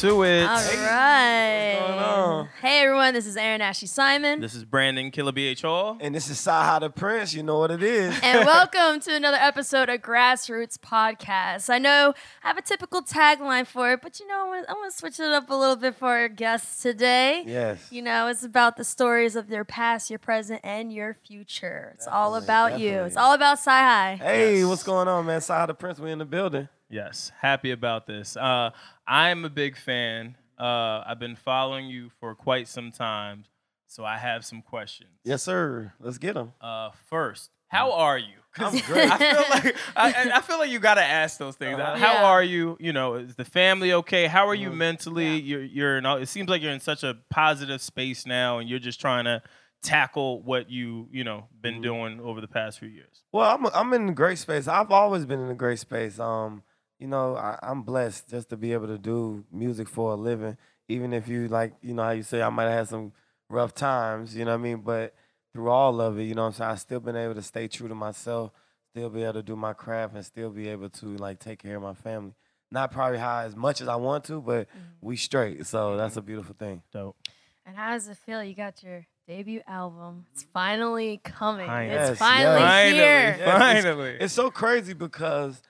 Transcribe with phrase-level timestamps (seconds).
[0.00, 0.44] To it.
[0.44, 2.48] All right.
[2.62, 4.40] Hey everyone, this is Erin Ashley Simon.
[4.40, 5.98] This is Brandon Killa BH Hall.
[6.00, 7.34] And this is CyHi the Prynce.
[7.34, 8.18] You know what it is.
[8.22, 11.68] and welcome to another episode of Grass Routes Podcast.
[11.68, 14.96] I know I have a typical tagline for it, but you know, I'm going to
[14.96, 17.42] switch it up a little bit for our guests today.
[17.46, 17.86] yes.
[17.90, 21.92] You know, it's about the stories of your past, your present, and your future.
[21.96, 23.02] It's all Definitely, about you.
[23.04, 24.16] It's all about CyHi.
[24.16, 24.66] Hey, Yes.
[24.66, 25.40] what's going on, man?
[25.40, 26.00] CyHi the Prynce.
[26.00, 26.68] We in the building.
[26.92, 28.36] Yes, happy about this.
[28.36, 28.70] Uh,
[29.10, 30.36] I'm a big fan.
[30.58, 33.44] Uh, I've been following you for quite some time,
[33.88, 35.10] so I have some questions.
[35.24, 35.92] Yes, sir.
[35.98, 36.52] Let's get them.
[36.60, 38.34] Uh, first, how are you?
[38.58, 39.10] I'm great.
[39.10, 41.78] I feel like I, I- I feel like you gotta ask those things.
[41.78, 41.96] Uh-huh.
[41.96, 42.24] How Yeah.
[42.24, 42.76] are you?
[42.78, 44.26] You know, is the family okay?
[44.26, 44.76] How are you Mhm.
[44.76, 45.36] mentally?
[45.38, 45.42] Yeah.
[45.58, 46.06] You're you're in.
[46.06, 49.24] all- It seems like you're in such a positive space now, and you're just trying
[49.24, 49.42] to
[49.82, 51.82] tackle what you you know been Mhm.
[51.82, 53.22] doing over the past few years.
[53.32, 54.68] Well, I'm I'm in a great space.
[54.68, 56.18] I've always been in a great space.
[56.20, 56.62] Um,
[57.00, 60.58] you know, I, I'm blessed just to be able to do music for a living.
[60.88, 63.12] Even if you like, you know how you say I might have had some
[63.48, 64.78] rough times, you know what I mean?
[64.82, 65.14] But
[65.52, 67.68] through all of it, you know what I'm saying, I've still been able to stay
[67.68, 68.52] true to myself,
[68.92, 71.76] still be able to do my craft and still be able to like take care
[71.76, 72.34] of my family.
[72.70, 74.78] Not probably how as much as I want to, but mm-hmm.
[75.00, 75.66] we straight.
[75.66, 75.98] So mm-hmm.
[75.98, 76.82] that's a beautiful thing.
[76.92, 77.16] Dope.
[77.64, 78.44] And how does it feel?
[78.44, 80.26] You got your debut album.
[80.32, 81.66] It's finally coming.
[81.66, 81.94] Finally.
[81.96, 82.92] It's Yes, finally yes.
[82.92, 83.02] here.
[83.02, 84.16] Yes, it's- finally.
[84.20, 85.62] It's so crazy because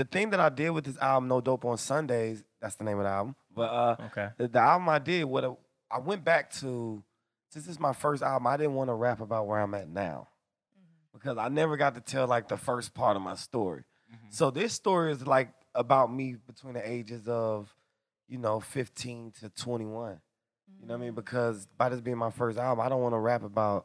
[0.00, 2.96] the thing that I did with this album, No Dope on Sundays, that's the name
[2.96, 3.36] of the album.
[3.54, 4.28] But uh, okay.
[4.38, 5.56] the, the album I did, what a-
[5.90, 7.04] I went back to,
[7.50, 9.90] since this is my first album, I didn't want to rap about where I'm at
[9.90, 10.28] now
[10.72, 11.18] mm-hmm.
[11.18, 13.82] because I never got to tell like the first part of my story.
[14.10, 14.28] Mm-hmm.
[14.30, 17.74] So this story is like about me between the ages of,
[18.26, 20.18] you know, 15 to 21.
[20.80, 21.12] You know what I mean?
[21.12, 21.16] Mm.
[21.16, 23.84] Because by this being my first album, I don't want to rap about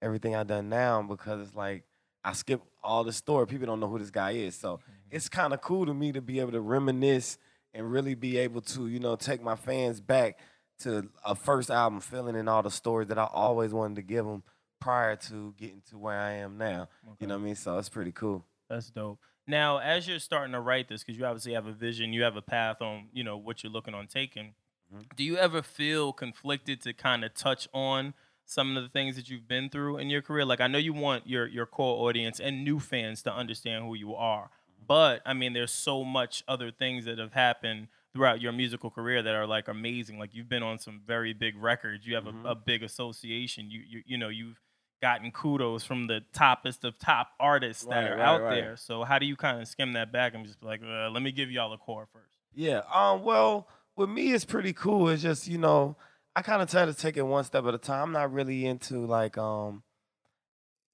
[0.00, 1.82] everything I've done now because it's like
[2.22, 3.48] I skip all the story.
[3.48, 4.54] People don't know who this guy is.
[4.54, 4.92] So mm-hmm.
[5.10, 7.38] It's kind of cool to me to be able to reminisce
[7.74, 10.38] and really be able to, you know, take my fans back
[10.78, 14.24] to a first album feeling and all the stories that I always wanted to give
[14.24, 14.42] them
[14.80, 16.88] prior to getting to where I am now.
[17.18, 17.54] You know what I mean?
[17.54, 18.44] So it's pretty cool.
[18.68, 19.18] That's dope.
[19.46, 22.36] Now, as you're starting to write this, because you obviously have a vision, you have
[22.36, 24.54] a path on, you know, what you're looking on taking.
[24.92, 25.16] Mhm.
[25.16, 29.28] Do you ever feel conflicted to kind of touch on some of the things that
[29.28, 30.44] you've been through in your career?
[30.44, 33.94] Like, I know you want your your core audience and new fans to understand who
[33.94, 34.50] you are,
[34.86, 39.22] but I mean, there's so much other things that have happened throughout your musical career
[39.22, 40.18] that are like amazing.
[40.18, 42.06] Like, you've been on some very big records.
[42.06, 42.44] You have Mhm.
[42.44, 43.70] a, a big association.
[43.70, 44.60] You you you know you've
[45.02, 48.54] gotten kudos from the toppest of top artists that Right, are right, out right.
[48.54, 48.76] there.
[48.76, 51.22] So how do you kind of skim that back and just be like, uh, let
[51.22, 52.32] me give y'all a core first?
[52.54, 52.80] Yeah.
[52.92, 53.22] Um.
[53.22, 55.08] Well, with me, it's pretty cool.
[55.10, 55.96] It's just you know,
[56.34, 58.04] I kind of try to take it one step at a time.
[58.04, 59.82] I'm not really into like um.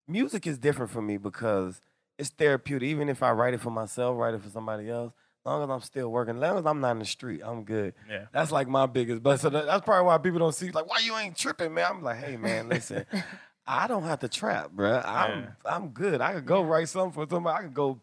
[0.09, 1.81] Music is different for me because
[2.19, 2.89] it's therapeutic.
[2.89, 5.13] Even if I write it for myself, write it for somebody else.
[5.13, 7.65] As long as I'm still working, as long as I'm not in the street, I'm
[7.65, 7.95] good.
[8.09, 8.27] Yeah.
[8.33, 9.23] That's like my biggest.
[9.23, 11.87] But so that, that's probably why people don't see like why you ain't tripping, man.
[11.91, 13.05] I'm like, hey, man, listen.
[13.67, 15.05] I don't have to trap, bruh.
[15.05, 15.49] I'm Yeah.
[15.65, 16.21] I'm good.
[16.21, 17.59] I could go write something for somebody.
[17.59, 18.01] I could go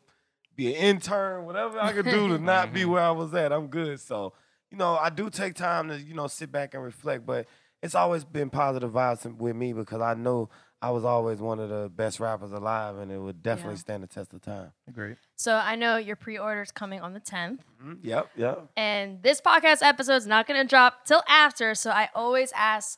[0.56, 2.92] be an intern, whatever I could do to not be mm-hmm.
[2.92, 3.54] where I was at.
[3.54, 4.00] I'm good.
[4.02, 4.34] So,
[4.72, 7.48] you know, I do take time to, you know, sit back and reflect, but
[7.82, 10.50] it's always been positive vibes with me because I know
[10.82, 13.80] I was always one of the best rappers alive and it would definitely Yeah.
[13.80, 14.72] stand the test of time.
[14.94, 15.18] Great.
[15.36, 18.00] So I know your pre-order's coming on the 10th, Mhm.
[18.02, 18.72] Yep, yep.
[18.78, 21.76] and this podcast episode is not going to drop till after.
[21.76, 22.98] So I always ask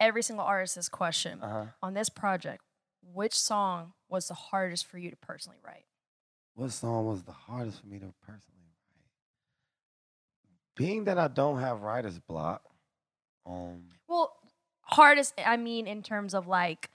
[0.00, 1.66] every single artist this question Uh-huh.
[1.82, 2.62] on this project:
[3.02, 5.84] Which song was the hardest for you to personally write?
[6.54, 9.04] What song was the hardest for me to personally write?
[10.76, 12.62] Being that I don't have writer's block,
[13.44, 14.34] um, Well,
[14.82, 15.34] hardest.
[15.44, 16.90] I mean, in terms of like.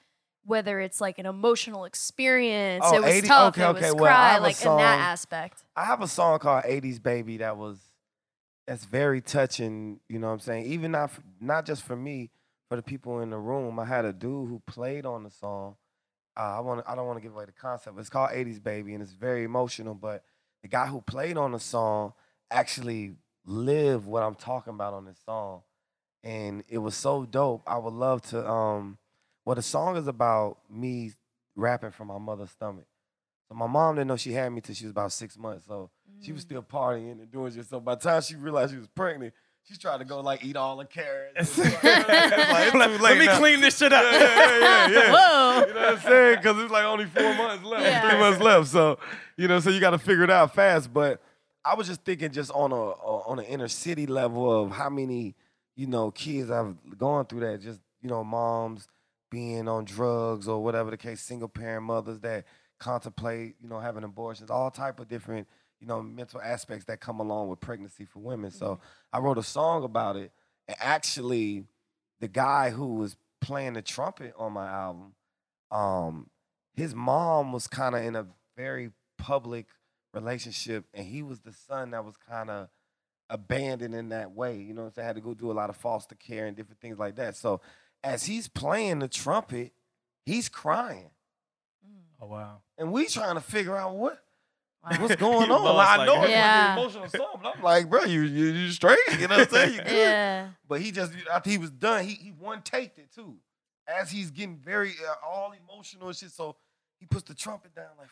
[0.45, 3.97] Whether it's like an emotional experience, Oh, it was 80 tough, okay, it was okay,
[3.97, 5.63] cry, like in that aspect.
[5.75, 7.77] I have a song called 80s Baby that was
[8.67, 10.65] that's very touching, you know what I'm saying?
[10.65, 12.29] Even not not just for me,
[12.69, 13.79] for the people in the room.
[13.79, 15.75] I had a dude who played on the song.
[16.35, 17.99] Uh, I want I don't want to give away the concept.
[17.99, 20.23] It's called 80s Baby and it's very emotional, but
[20.61, 22.13] the guy who played on the song
[22.49, 23.15] actually
[23.45, 25.61] lived what I'm talking about on this song.
[26.23, 27.61] And it was so dope.
[27.67, 28.97] I would love to um
[29.45, 31.11] well the song is about me
[31.55, 32.85] rapping from my mother's stomach.
[33.47, 35.67] So my mom didn't know she had me till she was about six months.
[35.67, 35.89] So
[36.21, 36.45] she was mm.
[36.45, 37.65] still partying and doing shit.
[37.65, 40.55] So by the time she realized she was pregnant, she tried to go like eat
[40.55, 41.33] all the carrots.
[41.57, 43.37] It's like, it's Let me now.
[43.37, 44.03] clean this shit up.
[44.03, 45.11] Yeah, yeah, yeah, yeah.
[45.11, 45.65] Whoa.
[45.67, 46.37] You know what I'm saying?
[46.37, 48.09] Because it's like only four months left, Yeah.
[48.09, 48.67] three months left.
[48.67, 48.99] So
[49.37, 50.93] you know, so you got to figure it out fast.
[50.93, 51.21] But
[51.63, 55.35] I was just thinking, just on a on an inner city level of how many
[55.75, 57.61] you know kids I've gone through that.
[57.61, 58.87] Just you know, moms
[59.33, 62.45] being on drugs or whatever the case, single parent mothers that
[62.79, 65.47] contemplate you know having abortions, all type of different
[65.81, 68.51] you know mental aspects that come along with pregnancy for women.
[68.51, 68.79] So
[69.11, 70.31] I wrote a song about it,
[70.67, 71.65] and actually,
[72.19, 75.13] the guy who was playing the trumpet on my album,
[75.71, 76.29] um,
[76.75, 79.65] his mom was kind of in a very public
[80.13, 82.67] relationship, and he was the son that was kind of
[83.31, 84.57] abandoned in that way.
[84.57, 85.07] You know what I'm saying?
[85.07, 87.35] Had to go do a lot of foster care and different things like that.
[87.35, 87.61] So
[88.03, 89.71] as he's playing the trumpet,
[90.25, 91.09] he's crying.
[92.21, 92.61] Oh wow.
[92.77, 94.19] And we trying to figure out what
[94.83, 94.97] Wow.
[94.99, 95.63] what's going on.
[95.63, 96.57] lost, Like, I like, know it's Yeah.
[96.57, 98.97] like an emotional song, but I'm like, bro, you you, you straight?
[99.19, 99.73] You know what I'm saying?
[99.75, 99.91] You good?
[99.91, 100.47] Yeah.
[100.67, 103.35] But he just after he was done, he he one taked it too.
[103.87, 106.55] As he's getting very uh, all emotional and shit, so
[106.99, 108.07] he puts the trumpet down like.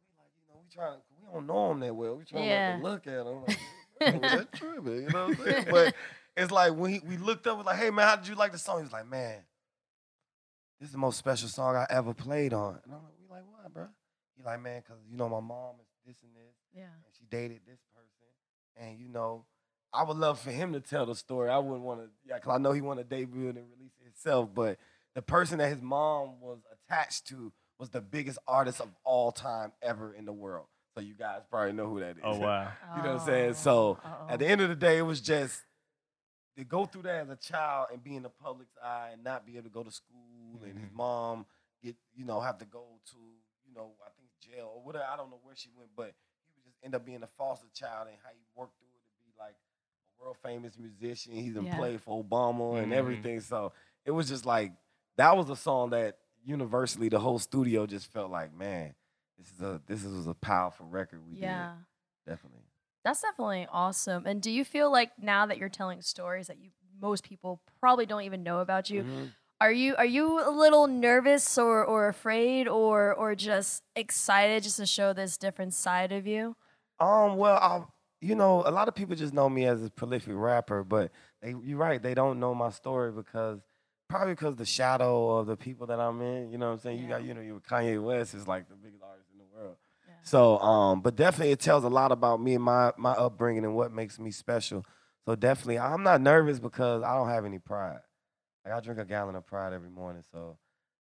[0.00, 2.16] We like, you know, we trying to, we don't know him that well.
[2.16, 2.76] We trying Yeah.
[2.76, 3.44] to look at him.
[4.00, 5.02] Like, was that tripping?
[5.04, 5.66] You know what I'm saying?
[5.70, 5.94] But
[6.36, 8.52] it's like when he, we looked up, we're like, hey man, how did you like
[8.52, 8.78] the song?
[8.78, 9.38] He was like, man,
[10.80, 12.78] this is the most special song I ever played on.
[12.84, 13.86] And I'm like, we like, why, bro?
[14.36, 16.82] He like, man, cause you know my mom is this and this Yeah.
[16.82, 18.08] and she dated this person.
[18.76, 19.44] And you know,
[19.92, 21.50] I would love for him to tell the story.
[21.50, 23.92] I wouldn't want to, yeah, because I know he want to debut it and release
[24.00, 24.48] it himself.
[24.54, 24.78] But
[25.14, 29.72] the person that his mom was attached to was the biggest artist of all time
[29.82, 30.66] ever in the world.
[30.94, 32.36] So you guys probably know who that oh, is.
[32.38, 32.68] Oh wow.
[32.96, 33.50] you know what I'm saying?
[33.50, 33.54] Oh.
[33.54, 34.32] So Uh-oh.
[34.32, 35.60] at the end of the day, it was just
[36.56, 39.46] to go through that as a child and be in the public's eye and not
[39.46, 41.46] be able to go to school and his mom
[41.82, 43.16] get, you know, have to go to,
[43.66, 45.04] you know, I think jail or whatever.
[45.10, 46.12] I don't know where she went, but
[46.46, 49.00] he would just end up being a foster child and how he worked through it
[49.08, 51.32] to be like a world famous musician.
[51.32, 51.76] He's done Yeah.
[51.76, 52.96] played for Obama and Mhm.
[52.96, 53.40] everything.
[53.40, 53.72] So
[54.04, 54.72] it was just like
[55.16, 58.94] that was a song that universally the whole studio just felt like, man,
[59.38, 61.48] this is a this is a powerful record we Yeah.
[62.26, 62.30] did.
[62.32, 62.60] Definitely.
[63.04, 64.26] That's definitely awesome.
[64.26, 66.70] And do you feel like now that you're telling stories that you
[67.00, 69.32] most people probably don't even know about you, Mhm.
[69.60, 74.76] are you are you a little nervous or or afraid or or just excited just
[74.76, 76.56] to show this different side of you?
[77.00, 77.84] Um, well, I,
[78.20, 81.10] you know, a lot of people just know me as a prolific rapper, but
[81.40, 83.60] they, you're right, they don't know my story because
[84.08, 86.50] probably because the shadow of the people that I'm in.
[86.50, 86.98] You know what I'm saying?
[87.00, 89.76] You got, you know, you Kanye West is like the biggest artist in the world.
[90.06, 90.11] Yeah.
[90.24, 93.74] So, um, but definitely it tells a lot about me and my my upbringing and
[93.74, 94.84] what makes me special.
[95.24, 98.00] So definitely, I'm not nervous because I don't have any pride.
[98.64, 100.56] Like I drink a gallon of pride every morning, so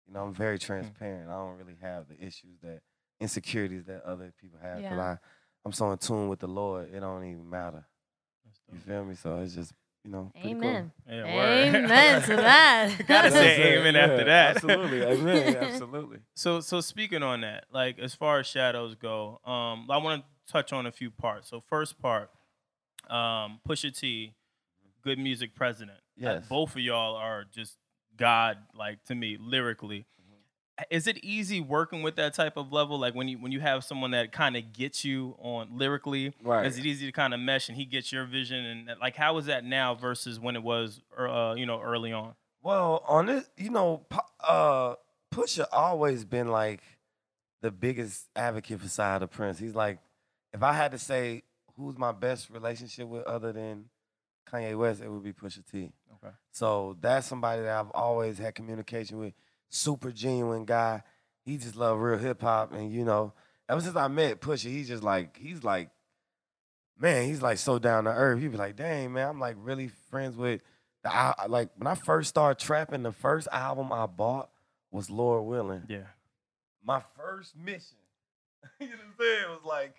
[0.06, 1.28] you know I'm very transparent.
[1.30, 2.80] I don't really have the issues that
[3.20, 4.98] insecurities that other people have Yeah.
[5.00, 5.18] I
[5.64, 6.92] I'm so in tune with the Lord.
[6.92, 7.84] It don't even matter.
[8.72, 9.14] You feel me?
[9.14, 9.72] So it's just
[10.04, 10.30] you know.
[10.34, 10.62] pretty cool.
[10.68, 10.92] Amen.
[11.08, 11.24] Yeah.
[11.74, 13.06] Amen to that.
[13.06, 14.56] Gotta say it, amen yeah, after that.
[14.56, 15.56] Absolutely, amen.
[15.60, 16.18] Absolutely.
[16.34, 20.52] So so speaking on that, like as far as shadows go, um, I want to
[20.52, 21.48] touch on a few parts.
[21.50, 22.30] So first part,
[23.08, 24.34] um, Pusha T,
[25.04, 25.20] G.O.O.D.
[25.22, 25.98] Music president.
[25.98, 26.46] Uh, Yes.
[26.48, 27.78] both of y'all are just
[28.16, 30.06] God, like to me, lyrically.
[30.90, 32.98] Is it easy working with that type of level?
[32.98, 36.64] Like when you when you have someone that kind of gets you on lyrically, Right.
[36.66, 39.36] is it easy to kind of mesh and he gets your vision and like how
[39.38, 42.34] is that now versus when it was uh, you know early on?
[42.62, 44.04] Well, on this, you know,
[44.46, 44.94] uh,
[45.32, 46.82] Pusha always been like
[47.62, 49.58] the biggest advocate for CyHi the Prynce.
[49.58, 49.98] He's like,
[50.52, 51.42] if I had to say
[51.76, 53.86] who's my best relationship with other than
[54.50, 55.92] Kanye West, it would be Pusha T.
[56.22, 56.34] Okay.
[56.52, 59.32] So that's somebody that I've always had communication with.
[59.70, 61.02] Super genuine guy.
[61.44, 63.32] He just love real hip hop, and you know,
[63.68, 65.90] ever since I met Pusha, he's just like he's like,
[66.98, 68.42] man, he's like so down to earth.
[68.42, 70.60] You be like, dang man, I'm like really friends with.
[71.02, 74.50] The, I, like when I first started trapping, the first album I bought
[74.90, 75.86] was Lord Willin'.
[75.88, 76.08] Yeah.
[76.84, 77.96] My first mission,
[78.80, 79.94] you know what I'm saying, It was like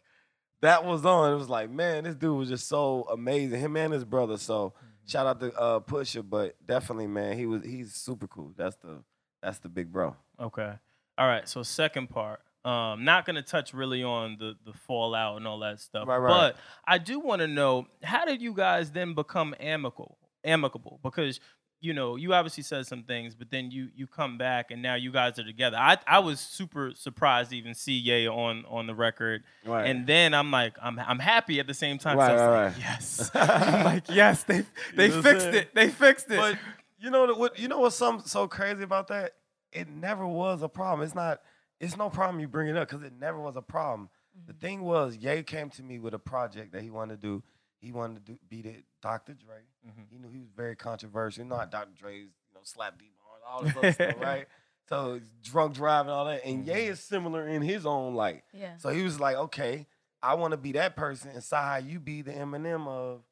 [0.62, 1.34] that was on.
[1.34, 3.60] It was like, man, this dude was just so amazing.
[3.60, 4.38] Him and his brother.
[4.38, 4.74] So
[5.08, 8.54] shout out to uh, Pusha, but definitely, man, he was he's super cool.
[8.56, 9.04] That's the
[9.42, 10.16] that's the big bro.
[10.40, 10.74] Okay.
[11.18, 11.48] All right.
[11.48, 12.42] So second part.
[12.64, 16.08] Um, not gonna touch really on the the fallout and all that stuff.
[16.08, 16.30] Right, right.
[16.54, 20.18] But I do want to know how did you guys then become amicable?
[20.44, 21.40] Amicable because
[21.80, 24.94] you know you obviously said some things, but then you you come back and now
[24.94, 25.76] you guys are together.
[25.78, 29.88] I I was super surprised to even see Ye on on the record, Right.
[29.90, 32.18] and then I'm like I'm I'm happy at the same time.
[32.20, 32.80] Right, I was right, like, right.
[32.80, 33.32] Yes.
[33.36, 34.64] I'm like yes, they
[34.96, 35.74] they know fixed it.
[35.74, 36.38] They fixed it.
[36.38, 36.58] But
[37.02, 37.60] you know what?
[37.60, 39.34] You know what's some so crazy about that?
[39.72, 41.06] it never was a problem.
[41.06, 41.42] It's not.
[41.80, 44.10] It's no problem you bring it up because it never was a problem.
[44.46, 44.60] The mm-hmm.
[44.60, 47.44] thing was, Ye came to me with a project that he wanted to do.
[47.80, 49.34] He wanted to do, beat it Dr.
[49.34, 49.56] Dre.
[49.88, 50.02] Mm-hmm.
[50.12, 51.44] He knew he was very controversial.
[51.44, 51.90] You know how Dr.
[52.00, 53.14] Dre's, you know, slap deep
[53.48, 54.46] all this other stuff, right?
[54.88, 56.46] So drunk driving, all that.
[56.46, 56.92] And Ye mm-hmm.
[56.92, 58.44] is similar in his own light.
[58.54, 58.78] Yeah.
[58.78, 59.88] So he was like, okay,
[60.22, 63.24] I want to be that person, and CyHi, you be the Eminem of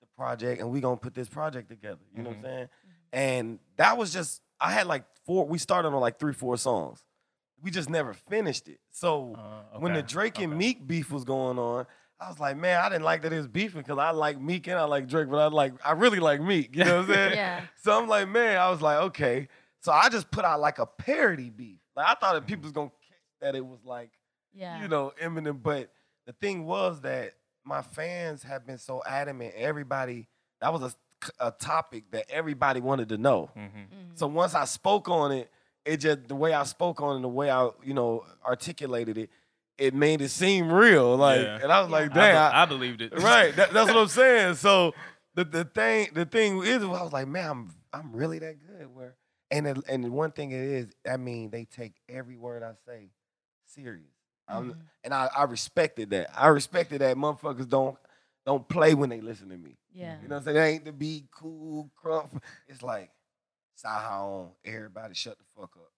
[0.00, 1.98] the project, and we gonna put this project together.
[2.14, 2.68] You know what I'm saying?
[3.12, 5.46] And that was just I had like four.
[5.46, 7.02] We started on like three, four songs.
[7.62, 8.80] We just never finished it.
[8.90, 10.58] So Uh, when the Drake and okay.
[10.58, 11.86] Meek beef was going on,
[12.18, 14.66] I was like, man, I didn't like that it was beefing because I like Meek
[14.66, 16.74] and I like Drake, but I like I really like Meek.
[16.76, 17.32] You know what I'm saying?
[17.34, 17.60] Yeah.
[17.82, 19.48] So I'm like, man, I was like, okay.
[19.82, 21.80] So I just put out like a parody beef.
[21.96, 24.10] Like I thought that people was gonna catch that it was like
[24.54, 24.80] Yeah.
[24.82, 25.62] you know, Eminem.
[25.62, 25.90] But
[26.26, 27.32] the thing was that
[27.64, 29.54] my fans have been so adamant.
[29.54, 30.28] Everybody,
[30.60, 30.94] that was a,
[31.38, 33.50] a topic that everybody wanted to know.
[33.56, 33.78] Mm-hmm.
[34.14, 35.50] So once I spoke on it,
[35.84, 39.16] it just the way I spoke on it, and the way I, you know, articulated
[39.18, 39.30] it,
[39.78, 41.16] it made it seem real.
[41.16, 41.58] Like, Yeah.
[41.62, 43.12] and I was like, I, be- damn, I I- believed it.
[43.18, 43.54] right.
[43.56, 44.54] That, that's what I'm saying.
[44.56, 44.94] So
[45.34, 48.94] the the thing the thing is, I was like, man, I'm I'm really that good.
[48.94, 49.14] Where
[49.50, 53.10] and it, and one thing it is, I mean, they take every word I say
[53.66, 54.06] serious.
[54.48, 56.30] I'm, and I, I respected that.
[56.36, 57.96] I respected that motherfuckers don't
[58.46, 59.76] don't play when they listen to me.
[59.92, 60.16] Yeah.
[60.22, 60.56] You know what I'm saying?
[60.56, 62.42] It ain't to be cool, crump.
[62.68, 63.10] It's like,
[63.82, 64.48] CyHi on.
[64.64, 65.90] Everybody shut the fuck up.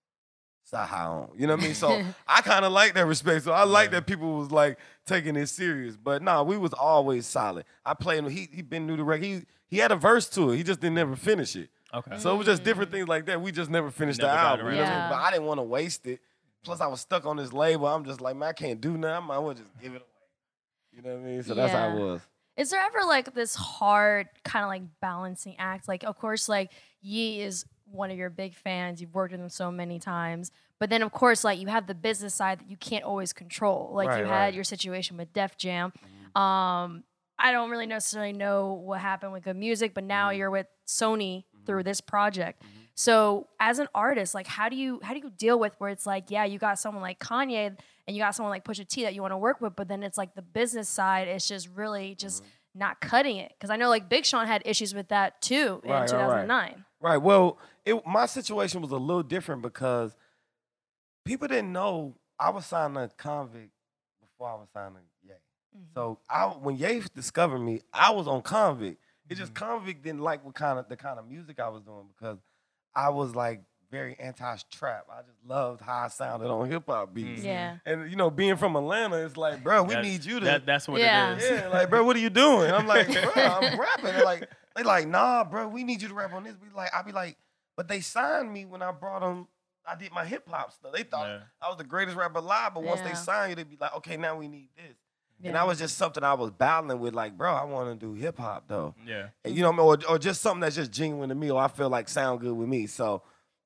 [0.70, 1.30] CyHi on.
[1.36, 1.74] You know what I mean?
[1.74, 3.44] So I kind of like that respect.
[3.44, 4.00] So I like Yeah.
[4.00, 5.96] that people was like taking it serious.
[5.96, 7.64] But nah, we was always solid.
[7.84, 8.30] I played him.
[8.30, 9.24] He he been new to record.
[9.24, 10.56] He he had a verse to it.
[10.56, 11.70] He just didn't never finish it.
[11.94, 12.18] Okay.
[12.18, 12.94] So it was just different mm.
[12.94, 13.40] things like that.
[13.40, 14.66] We just never finished Never the album.
[14.66, 15.10] You know what I mean?
[15.10, 16.20] But I didn't want to waste it.
[16.64, 17.86] Plus, I was stuck on this label.
[17.86, 19.24] I'm just like, man, I can't do nothing.
[19.24, 20.06] I might as well just give it away.
[20.92, 21.42] You know what I mean?
[21.42, 22.20] So that's how it was.
[22.62, 25.88] Is there ever like this hard kind of like balancing act?
[25.88, 29.00] Like, of course, like Ye is one of your big fans.
[29.00, 30.50] You've worked with him so many times.
[30.78, 33.90] But then, of course, like you have the business side that you can't always control.
[33.92, 34.48] Like Right, you had right.
[34.50, 34.54] Mm-hmm.
[34.54, 35.92] your situation with Def Jam.
[36.34, 37.04] Um,
[37.38, 39.58] I don't really necessarily know what happened with G.O.O.D.
[39.58, 40.08] Music, but Mm-hmm.
[40.08, 42.62] now you're with Sony through this project.
[42.94, 46.06] So as an artist, like how do you how do you deal with where it's
[46.06, 49.14] like, yeah, you got someone like Kanye and you got someone like Pusha T that
[49.14, 52.14] you want to work with, but then it's like the business side is just really
[52.14, 52.78] just Mm-hmm.
[52.80, 53.52] not cutting it.
[53.56, 56.42] Because I know like Big Sean had issues with that too in Right, right, right.
[56.46, 56.84] 2009.
[57.00, 57.16] Right.
[57.18, 60.14] Well, it, my situation was a little different because
[61.24, 63.70] people didn't know I was signed to Konvict
[64.20, 65.34] before I was signed to Ye.
[65.94, 68.96] So I, when Ye discovered me, I was on Konvict.
[69.28, 72.06] It just Konvict didn't like what kind of the kind of music I was doing
[72.16, 72.38] because
[72.94, 75.06] I was like very anti-trap.
[75.12, 77.40] I just loved how I sounded on hip hop beats.
[77.40, 77.46] Mm-hmm.
[77.46, 77.76] Yeah.
[77.84, 80.44] And you know, being from Atlanta, it's like, bro, we That- need you to.
[80.46, 81.32] That, that's what Yeah.
[81.34, 81.50] it is.
[81.50, 82.70] Yeah, like, bro, what are you doing?
[82.70, 84.04] I'm like, bro, I'm rapping.
[84.04, 86.54] They're like, they like, nah, bro, we need you to rap on this.
[86.62, 87.36] We like, I be like,
[87.76, 89.46] but they signed me when I brought them.
[89.86, 90.92] I did my hip hop stuff.
[90.92, 91.40] They thought Yeah.
[91.60, 93.08] I was the greatest rapper alive, but once Yeah.
[93.08, 94.96] they signed you, they'd be like, okay, now we need this.
[95.42, 95.52] And Yeah.
[95.54, 98.38] that was just something I was battling with, like, bro, I want to do hip
[98.38, 98.94] hop though.
[99.04, 99.28] Yeah.
[99.44, 100.06] And, you know, what I mean?
[100.08, 102.54] or, or just something that's just genuine to me, or I feel like sound good
[102.54, 102.86] with me.
[102.86, 103.22] So,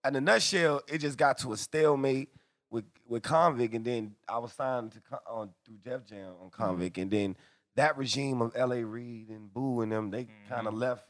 [0.07, 2.31] in a nutshell, it just got to a stalemate
[2.71, 6.63] with with Konvict, and then I was signed to on through Def Jam on mm-hmm.
[6.63, 7.37] Konvict, and then
[7.75, 8.85] that regime of L.A.
[8.85, 10.55] Reid and Boo and them, they mm-hmm.
[10.55, 11.05] kind of left,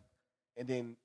[0.56, 0.96] and then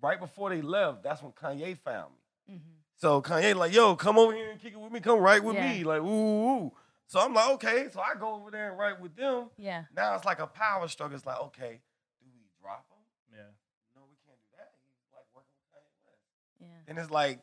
[0.00, 2.12] right before they left, that's when Kanye found
[2.48, 2.54] me.
[2.54, 2.72] Mm-hmm.
[2.96, 5.56] So Kanye like, yo, come over here and kick it with me, come write with
[5.56, 5.72] Yeah.
[5.72, 6.72] me, like, ooh, ooh, ooh.
[7.12, 7.88] So I'm like, okay.
[7.92, 9.50] So I go over there and write with them.
[9.58, 9.84] Yeah.
[9.94, 11.14] Now it's like a power struggle.
[11.14, 11.82] It's like, okay,
[12.22, 13.04] do we drop him?
[13.30, 13.50] Yeah.
[13.94, 14.70] No, we can't do that.
[14.86, 16.22] He's like working with Kanye West.
[16.58, 16.88] Yeah.
[16.88, 17.40] And it's like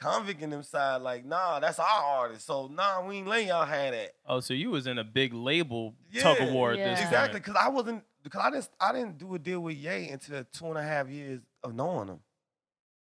[0.00, 2.46] Konvict in them side, like, nah, that's our artist.
[2.48, 4.10] So nah, we ain't letting y'all have that.
[4.26, 6.52] Oh, so you was in a big label tug of Yeah.
[6.52, 6.88] war at Yeah.
[6.88, 7.12] this point.
[7.12, 10.42] Exactly, because I wasn't because I didn't I didn't do a deal with Ye until
[10.52, 12.18] two and a half years of knowing him.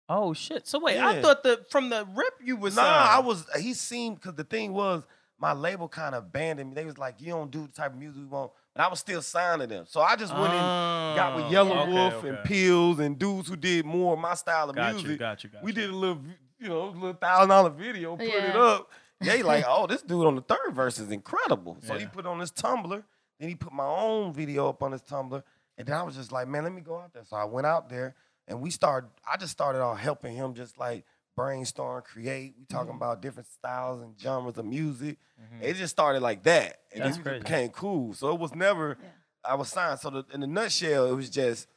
[0.09, 0.67] Oh shit.
[0.67, 3.09] So wait, I thought the from the rip you was Nah, signed.
[3.11, 5.03] I was he seemed because the thing was
[5.39, 6.75] my label kind of abandoned me.
[6.75, 8.51] They was like, you don't do the type of music we want.
[8.75, 9.85] But I was still signing them.
[9.87, 12.47] So I just went and got with Oh, Yellow okay, Wolf and okay.
[12.47, 15.19] Pills and dudes who did more of my style of Got you, music.
[15.19, 15.75] got you, got we you.
[15.75, 16.19] did a little,
[16.59, 18.89] you know, a little thousand dollar video, put it up.
[19.21, 21.77] They like, oh, this dude on the third verse is incredible.
[21.83, 23.03] So he put on his Tumblr.
[23.39, 25.41] Then he put my own video up on his Tumblr.
[25.77, 27.23] And then I was just like, man, let me go out there.
[27.25, 28.15] So I went out there
[28.47, 31.05] and we started, I just started off helping him just like
[31.35, 32.53] brainstorm, create.
[32.57, 32.75] We Mm-hmm.
[32.75, 35.17] talking about different styles and genres of music.
[35.41, 35.63] Mm-hmm.
[35.63, 36.79] It just started like that.
[36.93, 38.13] And That's it became cool.
[38.13, 38.97] So it was never,
[39.43, 39.99] I was signed.
[39.99, 41.67] So the, in a nutshell, it was just,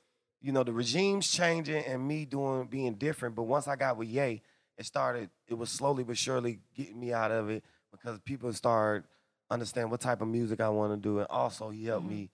[0.41, 3.35] you know, the regime's changing and me doing, being different.
[3.35, 4.43] But once I got with Ye,
[4.77, 9.05] it started, it was slowly but surely getting me out of it because people started
[9.53, 11.19] understand what type of music I want to do.
[11.19, 12.17] And also he helped mm-hmm.
[12.17, 12.31] me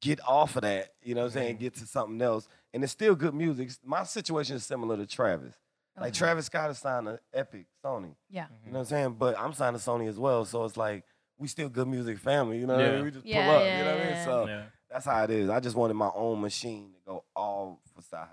[0.00, 1.64] get off of that, you know what I'm saying, mm-hmm.
[1.64, 2.48] get to something else.
[2.72, 3.36] And it's still G.O.O.D.
[3.36, 3.70] Music.
[3.84, 5.54] My situation is similar to Travis.
[5.96, 6.18] Like Okay.
[6.18, 8.14] Travis Scott is signed to Epic Sony.
[8.28, 8.44] Yeah.
[8.44, 8.52] Mm-hmm.
[8.66, 9.16] You know what I'm saying?
[9.18, 10.44] But I'm signed to Sony as well.
[10.44, 11.04] So it's like
[11.38, 11.90] we still G.O.O.D.
[11.90, 12.58] Music family.
[12.58, 13.04] You know what I mean?
[13.04, 13.62] We just Yeah, pull up.
[13.64, 14.24] yeah, you know what I mean?
[14.24, 14.62] So Yeah.
[14.90, 15.50] that's how it is.
[15.50, 18.28] I just wanted my own machine to go all for CyHi.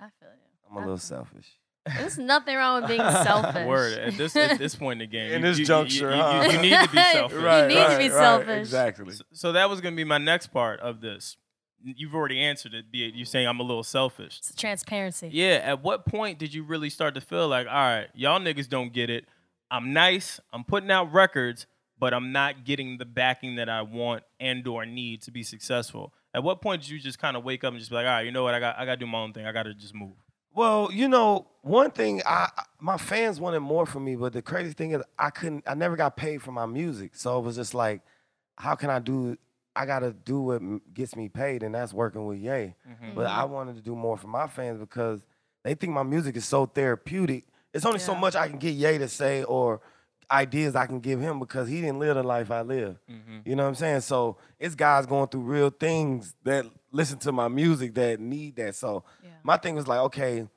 [0.00, 0.68] I feel you.
[0.70, 1.46] I'm a little selfish.
[1.86, 3.66] There's nothing wrong with being selfish.
[3.66, 5.32] Word at this at this point in the game.
[5.32, 6.48] In you- this you- you- juncture, you, you, huh?
[6.50, 7.42] you need to be selfish.
[7.42, 7.68] Right.
[7.68, 8.58] need to be selfish.
[8.58, 9.12] Exactly.
[9.14, 11.36] So, so that was gonna be my next part of this.
[11.84, 12.90] You've already answered it.
[12.90, 14.38] Be it you saying I'm a little selfish.
[14.38, 15.30] It's transparency.
[15.32, 15.60] Yeah.
[15.64, 18.92] At what point did you really start to feel like, all right, y'all niggas don't
[18.92, 19.26] get it.
[19.70, 20.38] I'm nice.
[20.52, 21.66] I'm putting out records,
[21.98, 26.12] but I'm not getting the backing that I want and or need to be successful.
[26.34, 28.12] At what point did you just kind of wake up and just be like, all
[28.12, 28.54] right, you know what?
[28.54, 29.46] I got I got to do my own thing.
[29.46, 30.14] I got to just move.
[30.54, 32.48] Well, you know, one thing I
[32.80, 35.96] my fans wanted more from me, but the crazy thing is I couldn't I never
[35.96, 37.14] got paid for my music.
[37.14, 38.02] So it was just like,
[38.56, 39.36] how can I do
[39.74, 42.48] I gotta do what gets me paid, and that's working with Ye.
[42.48, 43.14] Mm-hmm.
[43.14, 43.52] But I mm-hmm.
[43.52, 45.22] wanted to do more for my fans because
[45.64, 47.46] they think my music is so therapeutic.
[47.72, 49.80] It's only so much I can get Ye to say or
[50.30, 52.98] ideas I can give him because he didn't live the life I live.
[53.10, 53.48] Mm-hmm.
[53.48, 54.00] You know what I'm saying?
[54.00, 58.74] So it's guys going through real things that listen to my music that need that.
[58.74, 59.30] So Yeah.
[59.42, 60.48] my thing was like, okay,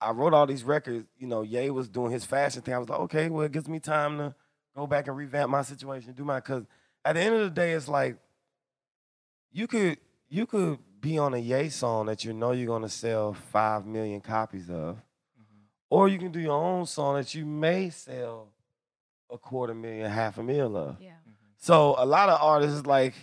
[0.00, 1.06] I wrote all these records.
[1.18, 2.74] You know, Ye was doing his fashion thing.
[2.74, 4.34] I was like, okay, well, it gives me time to
[4.74, 6.36] go back and revamp my situation, do my.
[6.36, 6.64] Because
[7.04, 8.16] at the end of the day, it's like
[9.52, 13.32] you could you could be on a Ye song that you know you're gonna sell
[13.32, 15.64] five million copies of, mm-hmm.
[15.88, 18.48] or you can do your own song that you may sell
[19.30, 20.96] a quarter million, half a million of.
[21.00, 21.10] Yeah.
[21.10, 21.30] Mm-hmm.
[21.58, 23.14] So a lot of artists like,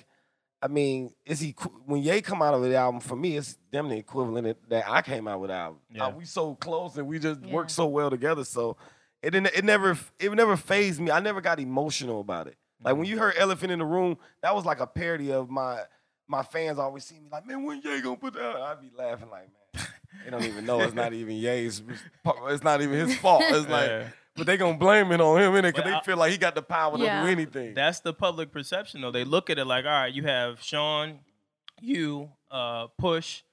[0.62, 1.56] I mean, is he
[1.86, 5.02] when Ye come out with the album for me, it's them the equivalent that I
[5.02, 5.80] came out with the album.
[5.92, 6.08] Yeah.
[6.08, 7.54] Uh, we so close and we just Yeah.
[7.54, 8.44] work so well together.
[8.44, 8.78] So
[9.22, 11.12] it didn't, it never it never phased me.
[11.12, 12.58] I never got emotional about it.
[12.84, 13.14] Like when mm-hmm.
[13.14, 15.82] you heard Elephant in the Room, that was like a parody of my
[16.28, 18.44] my fans always see me like, man, when Ye gonna put that?
[18.56, 19.86] out?" I'd be laughing like, man,
[20.26, 21.82] they don't even know it's not even Ye's.
[22.26, 23.44] It's not even his fault.
[23.48, 24.08] It's like, Yeah.
[24.36, 25.62] but they gonna blame it on him, innit?
[25.74, 27.22] Because Well, I- they feel like he got the power Yeah.
[27.22, 27.74] to do anything.
[27.74, 29.12] That's the public perception, though.
[29.12, 31.20] They look at it like, all right, you have Sean,
[31.82, 33.44] you, uh, Push,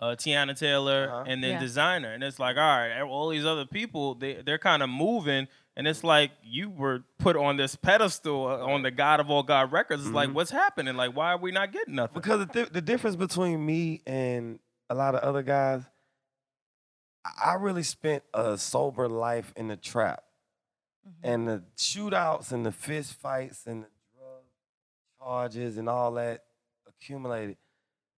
[0.00, 1.24] uh, Teyana Taylor, Uh-huh.
[1.26, 1.62] and then Yeah.
[1.62, 5.48] Desiigner, and it's like, all right, all these other people, they they're kind of moving,
[5.76, 9.42] and it's like you were put on this pedestal uh, on the God of all
[9.42, 10.02] God records.
[10.02, 10.16] It's Mm-hmm.
[10.16, 10.96] like, what's happening?
[10.96, 12.14] Like, why are we not getting nothing?
[12.14, 14.58] Because the, di- the difference between me and
[14.90, 15.82] a lot of other guys,
[17.24, 20.24] I I really spent a sober life in the trap.
[21.24, 24.42] And the shootouts and the fist fights and the drug
[25.20, 26.44] charges and all that
[26.88, 27.56] accumulated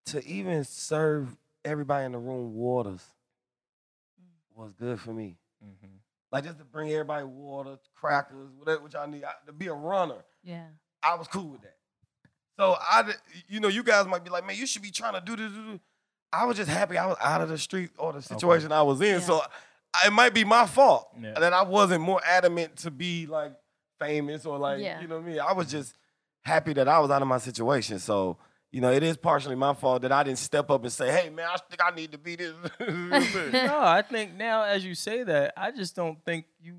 [0.06, 3.02] to even serve everybody in the room waters
[4.54, 5.38] was good for me.
[5.64, 5.88] Mhm.
[6.34, 9.72] Like just to bring everybody water, crackers, whatever which I need I- to be a
[9.72, 10.24] runner.
[10.42, 10.66] Yeah.
[11.02, 11.76] I was cool with that.
[12.58, 13.12] So I,
[13.48, 15.52] you know, you guys might be like, man, you should be trying to do this.
[15.52, 15.80] do this."
[16.32, 19.00] I was just happy I was out of the street or the situation I was
[19.00, 19.06] in.
[19.14, 19.20] Yeah.
[19.20, 19.40] So
[19.94, 21.38] I, it might be my fault Yeah.
[21.38, 23.52] that I wasn't more adamant to be like
[24.00, 25.00] famous or like, Yeah.
[25.00, 25.40] you know what I mean?
[25.40, 25.94] I was just
[26.42, 28.00] happy that I was out of my situation.
[28.00, 28.38] So,
[28.74, 31.30] you know, it is partially my fault that I didn't step up and say, hey,
[31.30, 32.52] man, I think I need to be this.
[32.80, 36.78] no, I think now as you say that, I just don't think you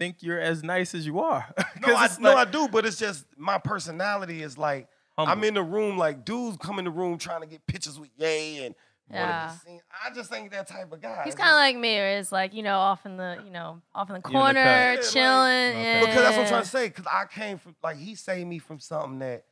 [0.00, 1.46] think you're as nice as you are.
[1.80, 5.44] No, 'Cause I, it's no, I do, but it's just my personality is like I'm
[5.44, 8.64] in the room like dudes come in the room trying to get pictures with Ye
[8.66, 8.74] and
[9.10, 9.46] Yeah.
[9.46, 9.80] want to be seen.
[10.04, 11.22] I just ain't that type of guy.
[11.24, 13.80] He's kind of like me, where it's like you know, off in the you know,
[13.94, 14.32] off in the cut.
[14.32, 15.70] corner, Yeah, like- chilling.
[15.70, 15.82] Okay.
[15.84, 16.00] yeah.
[16.00, 16.88] because that's what I'm trying to say.
[16.88, 19.44] Because I came from like he saved me from something that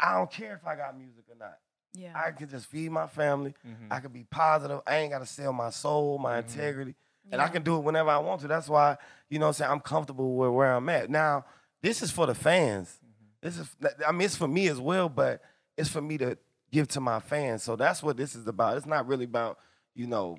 [0.00, 1.58] I don't care if I got music or not.
[1.94, 2.12] Yeah.
[2.14, 3.54] I can just feed my family.
[3.66, 3.88] Mhm.
[3.90, 4.80] I can be positive.
[4.86, 6.44] I ain't got to sell my soul, my Mhm.
[6.44, 6.94] integrity.
[7.30, 8.48] And I can do it whenever I want to.
[8.48, 8.96] That's why,
[9.28, 11.10] you know what I'm saying, I'm comfortable with where I'm at.
[11.10, 11.44] Now,
[11.82, 13.00] this is for the fans.
[13.42, 13.68] This is
[14.06, 15.42] I mean, it's for me as well, but
[15.76, 16.38] it's for me to
[16.70, 17.62] give to my fans.
[17.62, 18.76] So that's what this is about.
[18.76, 19.58] It's not really about,
[19.94, 20.38] you know,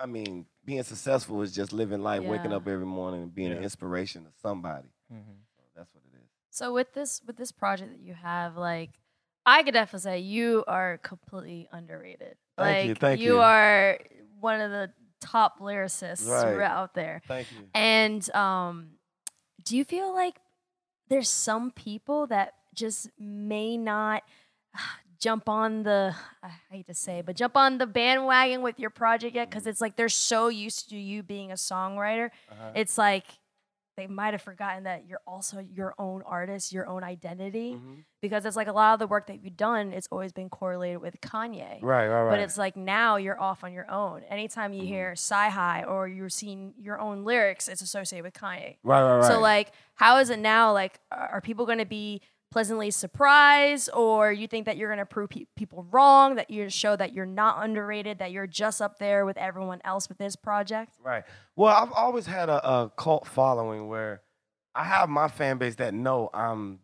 [0.00, 3.62] I mean, being successful is just living life, waking up every morning and being an
[3.62, 4.88] inspiration to somebody.
[5.12, 5.38] Mhm.
[5.56, 6.01] So that's what it is.
[6.52, 8.90] So with this with this project that you have, like
[9.46, 12.36] I could definitely say you are completely underrated.
[12.58, 13.34] Thank like you, thank you.
[13.34, 13.98] you are
[14.38, 16.60] one of the top lyricists Right.
[16.60, 17.22] out there.
[17.26, 17.68] Thank you.
[17.74, 18.90] And um,
[19.64, 20.36] do you feel like
[21.08, 24.22] there's some people that just may not
[25.18, 28.90] jump on the I hate to say, it, but jump on the bandwagon with your
[28.90, 29.48] project yet?
[29.48, 32.28] Because it's like they're so used to you being a songwriter.
[32.50, 32.72] Uh-huh.
[32.74, 33.24] It's like
[34.02, 37.74] they might have forgotten that you're also your own artist, your own identity.
[37.74, 38.04] Mhm.
[38.20, 41.00] Because it's like a lot of the work that you've done, it's always been correlated
[41.00, 41.78] with Kanye.
[41.82, 42.30] Right, right, right.
[42.30, 44.22] But it's like now you're off on your own.
[44.28, 48.76] Anytime you hear CyHi or you're seeing your own lyrics, it's associated with Kanye.
[48.84, 49.24] right, right, right.
[49.24, 50.72] So like, how is it now?
[50.72, 52.20] Like, are people going to be
[52.52, 56.94] pleasantly surprised, or you think that you're gonna prove pe- people wrong, that you show
[56.94, 60.94] that you're not underrated, that you're just up there with everyone else with this project?
[61.02, 61.24] Right.
[61.56, 64.22] Well, I've always had a, a cult following where
[64.74, 66.80] I have my fan base that know I'm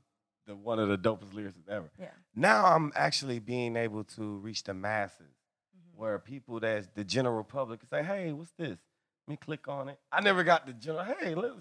[0.46, 1.90] the one of the dopest lyricists ever.
[2.00, 2.08] Yeah.
[2.34, 5.26] Now I'm actually being able to reach the masses,
[5.76, 6.00] Mm-hmm.
[6.00, 8.78] where people that's the general public can say, "Hey, what's this?"
[9.26, 9.98] Let me click on it.
[10.10, 11.04] I never got the general.
[11.04, 11.54] Hey, let's.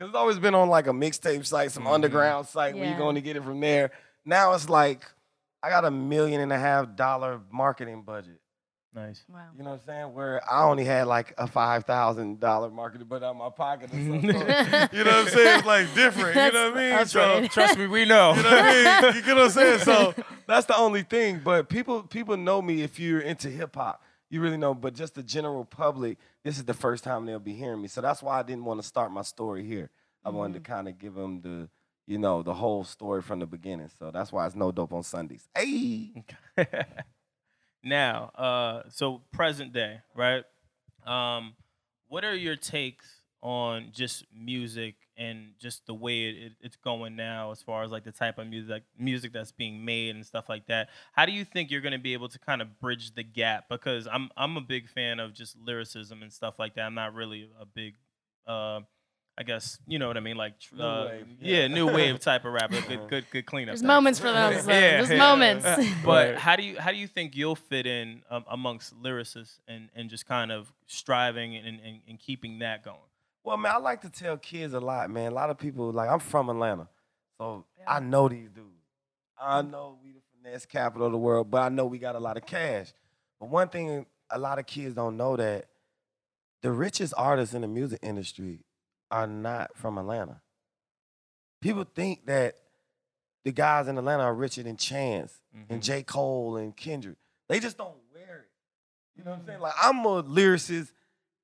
[0.00, 1.92] Because it's always been on like a mixtape site, some mm-hmm.
[1.92, 2.90] underground site where Yeah.
[2.90, 3.90] you're going to get it from there.
[4.24, 5.04] Now it's like
[5.62, 8.40] I got a million and a half dollar marketing budget.
[8.94, 9.22] Nice.
[9.28, 9.40] Wow.
[9.58, 10.14] You know what I'm saying?
[10.14, 13.90] Where I only had like a five thousand dollar marketing budget out of my pocket.
[13.90, 14.22] Or something.
[14.30, 15.58] you know what I'm saying?
[15.58, 16.34] It's like different.
[16.34, 16.90] You know what I mean?
[16.96, 17.50] That's So- right.
[17.50, 18.32] Trust me, we know.
[18.36, 19.14] you know what I mean?
[19.16, 19.80] You get what I'm saying?
[19.80, 20.14] So
[20.46, 21.42] that's the only thing.
[21.44, 24.02] But people people know me if you're into hip hop.
[24.30, 24.72] You really know.
[24.72, 27.88] But just the general public, this is the first time they'll be hearing me.
[27.88, 29.90] So that's why I didn't want to start my story here.
[30.24, 31.68] I wanted to kind of give them the,
[32.06, 33.88] you know, the whole story from the beginning.
[33.98, 35.48] So that's why it's no dope on Sundays.
[35.54, 36.24] Hey.
[37.82, 40.44] now, uh, so present day, right?
[41.06, 41.54] Um,
[42.08, 43.06] what are your takes
[43.42, 47.90] on just music and just the way it, it, it's going now, as far as
[47.90, 50.88] like the type of music music that's being made and stuff like that?
[51.12, 53.68] How do you think you're going to be able to kind of bridge the gap?
[53.68, 56.82] Because I'm I'm a big fan of just lyricism and stuff like that.
[56.82, 57.94] I'm not really a big
[58.46, 58.80] uh,
[59.38, 61.56] I guess you know what I mean, like tr- New uh, wave, yeah.
[61.60, 61.68] yeah.
[61.68, 62.80] new wave type of rapper.
[62.82, 63.72] Good, good, good cleanup.
[63.72, 63.88] There's type.
[63.88, 64.66] moments for those.
[64.66, 64.72] though.
[64.80, 65.18] Yeah, There's yeah.
[65.18, 65.66] moments.
[66.04, 69.88] But how do you how do you think you'll fit in um, amongst lyricists and,
[69.94, 72.98] and just kind of striving and, and, and keeping that going?
[73.42, 75.32] Well, man, I like to tell kids a lot, man.
[75.32, 76.88] A lot of people, like, I'm from Atlanta.
[77.38, 78.68] So I know these dudes.
[79.40, 79.70] I mm-hmm.
[79.70, 82.36] know we the finesse capital of the world, but I know we got a lot
[82.36, 82.92] of cash.
[83.38, 85.66] But one thing a lot of kids don't know that
[86.62, 88.64] the richest artists in the music industry
[89.10, 90.42] are not from Atlanta.
[91.60, 92.56] People think that
[93.44, 95.80] the guys in Atlanta are richer than Chance and mm-hmm.
[95.80, 96.02] J.
[96.02, 97.16] Cole and Kendrick.
[97.48, 98.50] They just don't wear it.
[99.16, 99.50] You know what I'm mm-hmm.
[99.50, 99.60] saying?
[99.60, 100.92] Like I'm a lyricist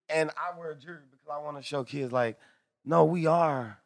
[0.08, 2.38] and I wear because I want to show kids like,
[2.84, 3.78] no, we are,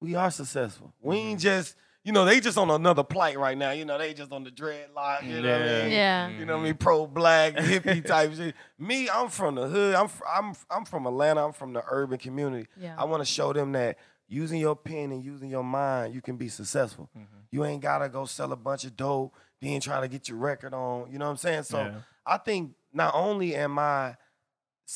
[0.00, 0.92] we are successful.
[1.00, 1.42] We ain't mm-hmm.
[1.42, 3.70] just, you know, they just on another plight right now.
[3.70, 5.22] You know, they just on the dreadlock.
[5.22, 5.92] You know what I mean?
[5.92, 6.28] Yeah.
[6.28, 6.74] You know what I mean?
[6.74, 8.54] Pro black hippie type shit.
[8.78, 9.94] Me, I'm from the hood.
[9.94, 11.46] I'm fr- I'm I'm from Atlanta.
[11.46, 12.66] I'm from the urban community.
[12.76, 12.96] Yeah.
[12.98, 16.36] I want to show them that using your pen and using your mind, you can
[16.36, 17.08] be successful.
[17.16, 17.38] Mm-hmm.
[17.52, 20.74] You ain't gotta go sell a bunch of dope, then try to get your record
[20.74, 21.12] on.
[21.12, 21.64] You know what I'm saying?
[21.64, 21.94] So Yeah.
[22.26, 24.16] I think not only am I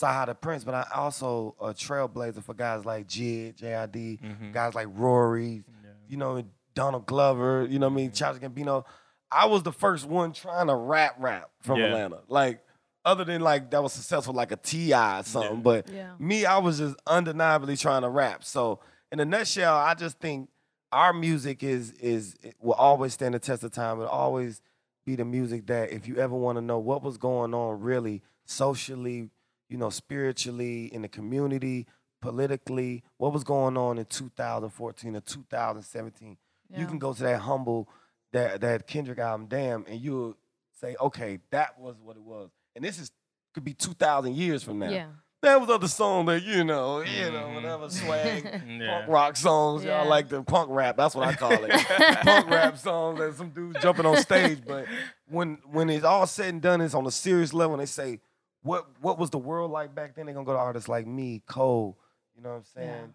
[0.00, 4.52] CyHi da Prynce, but I also a trailblazer for guys like Jid, JID, Mm-hmm.
[4.52, 5.64] guys like Raury,
[6.08, 6.42] you know,
[6.74, 8.84] Donald Glover, you know what I mean, Childish Gambino.
[9.32, 11.86] I was the first one trying to rap rap from Yeah.
[11.86, 12.18] Atlanta.
[12.28, 12.62] Like,
[13.04, 15.20] other than like that was successful, like a T.I.
[15.20, 15.62] or something.
[15.62, 16.12] But Yeah.
[16.18, 18.44] me, I was just undeniably trying to rap.
[18.44, 18.80] So
[19.10, 20.50] in a nutshell, I just think
[20.92, 23.98] our music is is it will always stand the test of time.
[23.98, 24.60] It'll always
[25.04, 28.22] be the music that if you ever want to know what was going on really
[28.44, 29.30] socially,
[29.68, 31.86] you know, spiritually, in the community,
[32.20, 36.36] politically, what was going on in 2014 or 2017,
[36.76, 37.88] you can go to that humble,
[38.32, 40.36] that that Kendrick album, Damn, and you'll
[40.80, 42.50] say, okay, that was what it was.
[42.74, 43.10] And this is
[43.54, 44.90] could be 2,000 years from now.
[44.90, 45.06] Yeah.
[45.40, 47.54] That was other song that, you know, you know, mm-hmm.
[47.54, 48.98] whatever swag, Yeah.
[48.98, 49.84] punk rock songs.
[49.84, 50.00] Yeah.
[50.00, 50.96] Y'all like the punk rap.
[50.96, 51.70] That's what I call it.
[52.22, 54.58] punk rap songs that some dudes jumping on stage.
[54.66, 54.86] But
[55.28, 57.74] when when it's all said and done, it's on a serious level.
[57.74, 58.20] And they say,
[58.62, 60.26] what what was the world like back then?
[60.26, 61.98] They're gonna go to artists like me, Cole,
[62.36, 63.14] you know what I'm saying?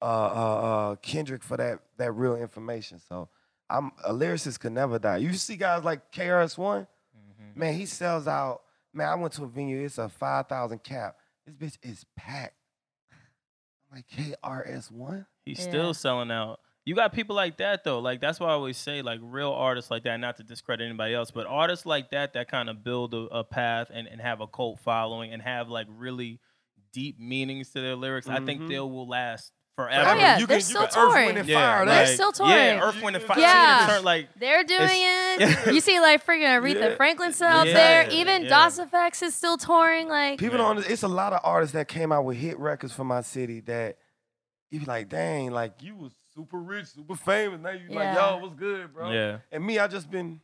[0.00, 0.08] Uh, uh,
[0.92, 2.98] uh, Kendrick for that that real information.
[3.00, 3.28] So
[3.68, 5.18] I'm a lyricist could never die.
[5.18, 6.86] You see guys like KRS One,
[7.54, 8.62] man, he sells out.
[8.94, 9.84] Man, I went to a venue.
[9.84, 11.16] It's a five thousand cap.
[11.46, 12.54] This bitch is packed.
[13.90, 15.26] I'm like KRS One.
[15.44, 15.68] He's Yeah.
[15.68, 16.60] still selling out.
[16.88, 17.98] You got people like that though.
[17.98, 21.12] Like that's why I always say like real artists like that, not to discredit anybody
[21.12, 24.40] else, but artists like that that kind of build a, a path and, and have
[24.40, 26.40] a cult following and have like really
[26.94, 28.26] deep meanings to their lyrics.
[28.26, 28.68] I think Mhm.
[28.70, 30.10] they will last forever.
[30.10, 31.26] Oh, yeah, you they're can, still you can Earth, touring.
[31.26, 31.84] Wind, and Yeah, Fire.
[31.86, 32.14] They're that.
[32.14, 32.80] still Yeah, touring.
[32.96, 33.38] Earth, Wind, and Fire.
[33.38, 33.86] Yeah.
[33.90, 35.66] Turn, like They're doing it.
[35.74, 36.94] You see, like freaking Aretha Yeah.
[36.96, 37.74] Franklin still out Yeah.
[37.74, 38.10] there.
[38.12, 38.48] Even Yeah.
[38.48, 40.08] Das EFX is still touring.
[40.08, 40.78] Like, People don't.
[40.90, 43.98] It's a lot of artists that came out with hit records from my city that
[44.70, 47.60] you be like, dang, like you was super rich, super famous.
[47.60, 48.30] Now you like, Yeah.
[48.34, 49.10] yo, what's good, bro?
[49.12, 49.38] Yeah.
[49.50, 50.40] And me, I just been.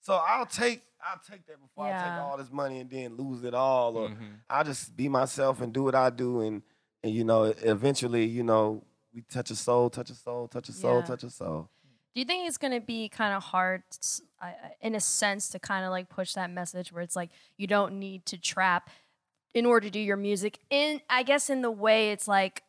[0.00, 3.44] So I'll take I'll take that before I take all this money and then lose
[3.44, 4.40] it all, or Mhm.
[4.50, 6.62] I'll just be myself and do what I do, and
[7.04, 10.72] and you know, eventually, you know, we touch a soul, touch a soul, touch a
[10.72, 11.02] soul, Yeah.
[11.02, 11.70] touch a soul.
[12.14, 13.84] do you think it's gonna be kind of hard,
[14.42, 17.68] uh, in a sense, to kind of like push that message where it's like you
[17.68, 18.90] don't need to trap
[19.54, 20.58] in order to do your music?
[20.68, 22.64] In I guess in the way it's like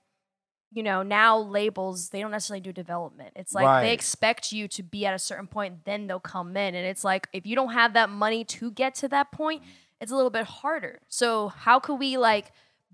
[0.72, 3.32] you know, now labels they don't necessarily do development.
[3.36, 3.82] It's like Right.
[3.82, 7.04] they expect you to be at a certain point, then they'll come in, and it's
[7.04, 9.72] like if you don't have that money to get to that point, mm-hmm.
[10.02, 11.00] it's a little bit harder.
[11.08, 12.52] So how could we like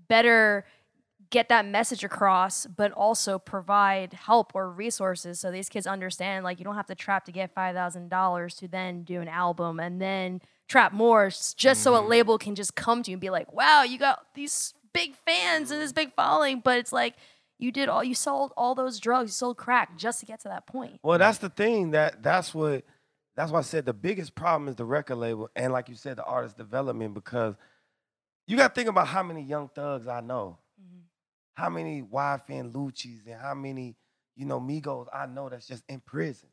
[0.08, 0.64] better
[1.30, 6.58] get that message across, but also provide help or resources so these kids understand like
[6.58, 9.80] you don't have to trap to get five thousand dollars to then do an album
[9.80, 12.08] and then trap more just so a mm-hmm.
[12.08, 15.70] label can just come to you and be like, wow, you got these big fans
[15.70, 17.14] and this big following, but it's like
[17.58, 20.48] you did all you sold all those drugs, you sold crack just to get to
[20.48, 20.98] that point.
[21.02, 22.84] Well, that's the thing that that's what
[23.34, 26.16] that's why I said the biggest problem is the record label and like you said
[26.16, 27.54] the artist development because
[28.46, 30.58] you got to think about how many young thugs I know,
[31.54, 33.96] how many YFN Lucci's and how many
[34.36, 36.48] you know Migos I know that's just in prison.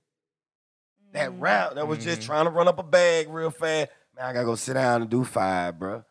[1.13, 1.41] That Mm.
[1.41, 2.25] rap that was just Mhm.
[2.25, 3.91] trying to run up a bag real fast.
[4.15, 6.03] Man, I gotta go sit down and do five, bro.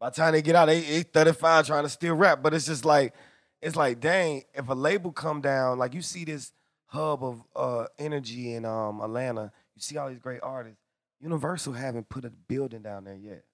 [0.00, 2.40] By the time they get out, they, they 35 trying to still rap.
[2.42, 3.14] But it's just like,
[3.62, 6.52] it's like, dang, if a label come down, like you see this
[6.86, 10.78] hub of uh, energy in um, Atlanta, you see all these great artists.
[11.20, 13.44] Universal haven't put a building down there yet.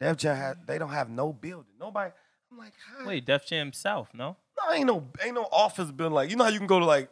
[0.00, 1.72] Def Jam has, they don't have no building.
[1.78, 2.10] Nobody.
[2.50, 3.06] I'm like, how?
[3.06, 4.36] Wait, Def Jam South, no?
[4.58, 6.84] No, ain't no ain't no office building like you know how you can go to
[6.84, 7.08] like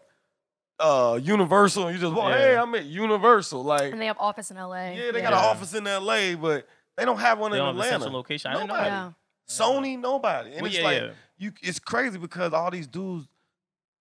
[0.79, 2.38] uh Universal and you just walk, Yeah.
[2.38, 3.62] hey, I'm at Universal.
[3.65, 4.91] Like And they have office in LA.
[4.91, 7.75] yeah, they got an office in LA, but they don't have one They in don't
[7.75, 8.01] have a Atlanta.
[8.05, 8.51] central location.
[8.51, 8.91] I didn't know Nobody.
[8.91, 9.11] Yeah.
[9.49, 10.53] Sony, nobody.
[10.53, 11.11] And Well, it's yeah, like yeah.
[11.43, 13.27] You it's crazy because all these dudes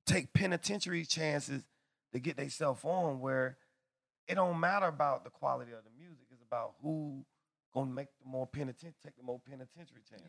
[0.06, 1.64] take penitentiary chances
[2.14, 3.58] to get themselves on where
[4.28, 6.26] it don't matter about the quality of the music.
[6.32, 7.26] It's about who
[7.74, 10.28] gonna make the more penitentiary take the more penitentiary chances.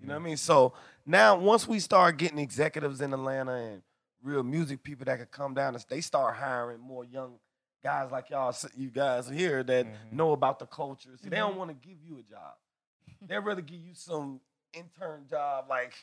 [0.00, 0.36] You know what I mean?
[0.36, 0.74] So
[1.06, 3.82] now once we start getting executives in Atlanta and
[4.22, 7.38] real music people that could come down, they start hiring more young
[7.82, 10.12] guys like y'all, you guys here that Mhm.
[10.12, 11.16] know about the culture.
[11.16, 12.56] See, they don't want to give you a job.
[13.20, 14.40] They'd rather give you some
[14.72, 15.94] intern job, like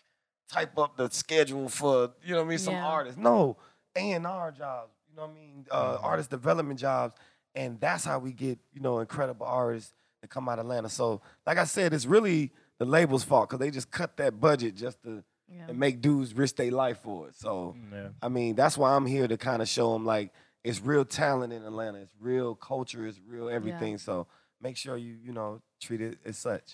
[0.50, 2.86] type up the schedule for, you know what I mean, some Yeah.
[2.88, 3.18] artists.
[3.20, 3.58] No,
[3.96, 6.04] A&R jobs, you know what I mean, uh, Mhm.
[6.04, 7.16] artist development jobs.
[7.56, 10.90] And that's how we get, you know, incredible artists to come out of Atlanta.
[10.90, 14.76] So, like I said, it's really the label's fault because they just cut that budget
[14.76, 15.66] just to Yeah.
[15.70, 17.36] and make dudes risk their life for it.
[17.36, 18.10] So, Yeah.
[18.22, 20.32] I mean, that's why I'm here to kind of show them like
[20.64, 22.00] it's real talent in Atlanta.
[22.00, 23.06] It's real culture.
[23.08, 23.98] It's real everything.
[23.98, 24.28] So
[24.62, 26.74] make sure you you know treat it as such.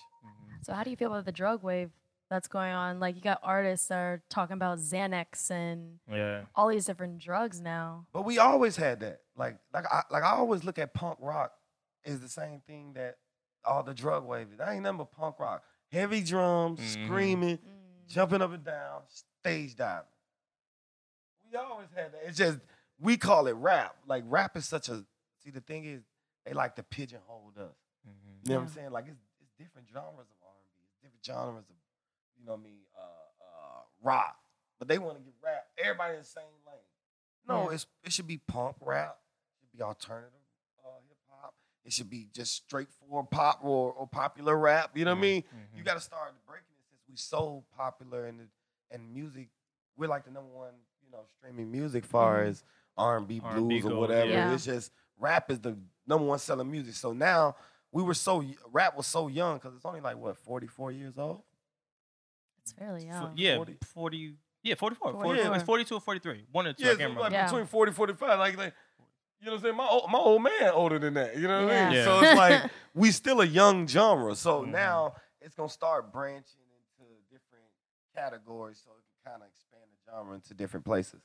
[0.62, 1.90] So how do you feel about the drug wave
[2.30, 2.98] that's going on?
[3.00, 6.42] Like you got artists that are talking about Xanax and Yeah.
[6.54, 8.06] all these different drugs now.
[8.12, 9.20] But we always had that.
[9.36, 11.52] Like like I like I always look at punk rock
[12.04, 13.16] is the same thing that
[13.64, 14.60] all the drug wave is.
[14.60, 15.62] I ain't nothing but punk rock.
[15.90, 17.04] Heavy drums, Mhm.
[17.06, 18.06] screaming, Mm.
[18.08, 20.06] jumping up and down, stage diving.
[21.50, 22.22] We always had that.
[22.26, 22.58] It's just
[22.98, 23.96] we call it rap.
[24.06, 25.04] Like rap is such a
[25.42, 26.02] see the thing is
[26.44, 27.62] they like to pigeonhole us.
[28.44, 28.90] You know what I'm saying?
[28.92, 31.76] Like it's, it's different genres of R&B, it's different genres of
[32.46, 34.36] you know what I mean, uh, uh, rock.
[34.78, 35.66] But they want to get rap.
[35.82, 36.76] Everybody in the same lane.
[37.48, 37.74] No, Yeah.
[37.74, 39.18] it's it should be punk rap.
[39.52, 40.32] It should be alternative
[40.84, 41.54] uh, hip hop.
[41.84, 44.96] It should be just straightforward pop or, or popular rap.
[44.96, 45.44] You know what I mean?
[45.74, 48.48] You got to start breaking it since we so popular and
[48.90, 49.48] and music.
[49.96, 52.48] We're like the number one, you know, streaming music far Mhm.
[52.48, 52.64] as
[52.98, 54.30] R and B, R&B blues or whatever.
[54.30, 54.52] yeah.
[54.52, 56.94] It's just rap is the number one selling music.
[56.94, 57.56] So now
[57.92, 61.16] we were so rap was so young because it's only like what forty four years
[61.16, 61.42] old.
[62.66, 63.32] It's fairly So- young.
[63.36, 63.78] yeah, 40.
[63.84, 64.36] 40.
[64.64, 65.12] Yeah, 44.
[65.12, 65.22] 44.
[65.36, 65.54] 44.
[65.54, 66.46] It's 42 or 43.
[66.50, 66.82] One or two.
[66.84, 67.20] I Yeah, can't so remember.
[67.20, 67.44] like Yeah.
[67.46, 68.38] between 40 45.
[68.40, 68.74] Like, like
[69.38, 69.76] you know what I'm saying?
[69.76, 71.36] My old, my old man older than that.
[71.36, 71.92] You know what I mean?
[71.94, 72.04] Yeah.
[72.04, 74.34] So it's like we still a young genre.
[74.34, 74.68] So Mhm.
[74.70, 76.58] now it's gonna start branching
[76.98, 77.66] into different
[78.14, 81.22] categories so it can kind of expand the genre into different places.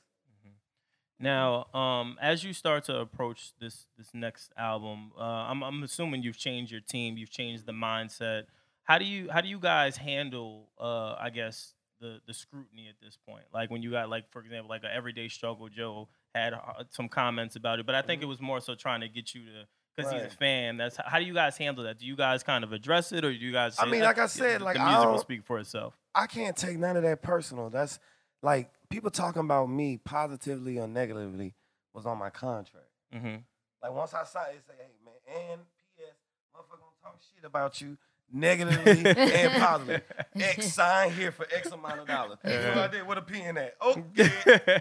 [1.18, 6.22] Now, um, as you start to approach this this next album, uh, I'm I'm assuming
[6.22, 8.46] you've changed your team, you've changed the mindset.
[8.84, 12.96] How do you how do you guys handle, uh, I guess, the the scrutiny at
[13.00, 13.44] this point?
[13.52, 15.68] Like when you got like, for example, like a everyday struggle.
[15.68, 19.00] Joe had uh, some comments about it, but I think it was more so trying
[19.02, 19.66] to get you to.
[19.94, 20.34] Because he's a Mm-hmm.
[20.38, 20.76] Fan.
[20.78, 21.98] That's how do you guys handle that?
[21.98, 23.76] Do you guys kind of address it, or do you guys?
[23.78, 25.98] I mean, "Uh, like I said, the like, I music will speak for itself.
[26.14, 27.68] I can't take none of that personal.
[27.68, 27.98] That's
[28.42, 31.54] like people talking about me positively or negatively
[31.94, 32.86] was on my contract.
[33.12, 33.36] hmm
[33.82, 35.60] Like once I signed, it say, "Hey man," and
[35.98, 36.14] P.S.
[36.56, 37.98] Motherfucker gonna talk shit about you
[38.32, 40.02] negatively and positively.
[40.40, 42.38] X sign here for X amount of dollars.
[42.44, 43.74] You know what I did with a P in that?
[43.84, 44.30] Okay,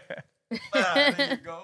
[0.73, 1.63] ah, there you go.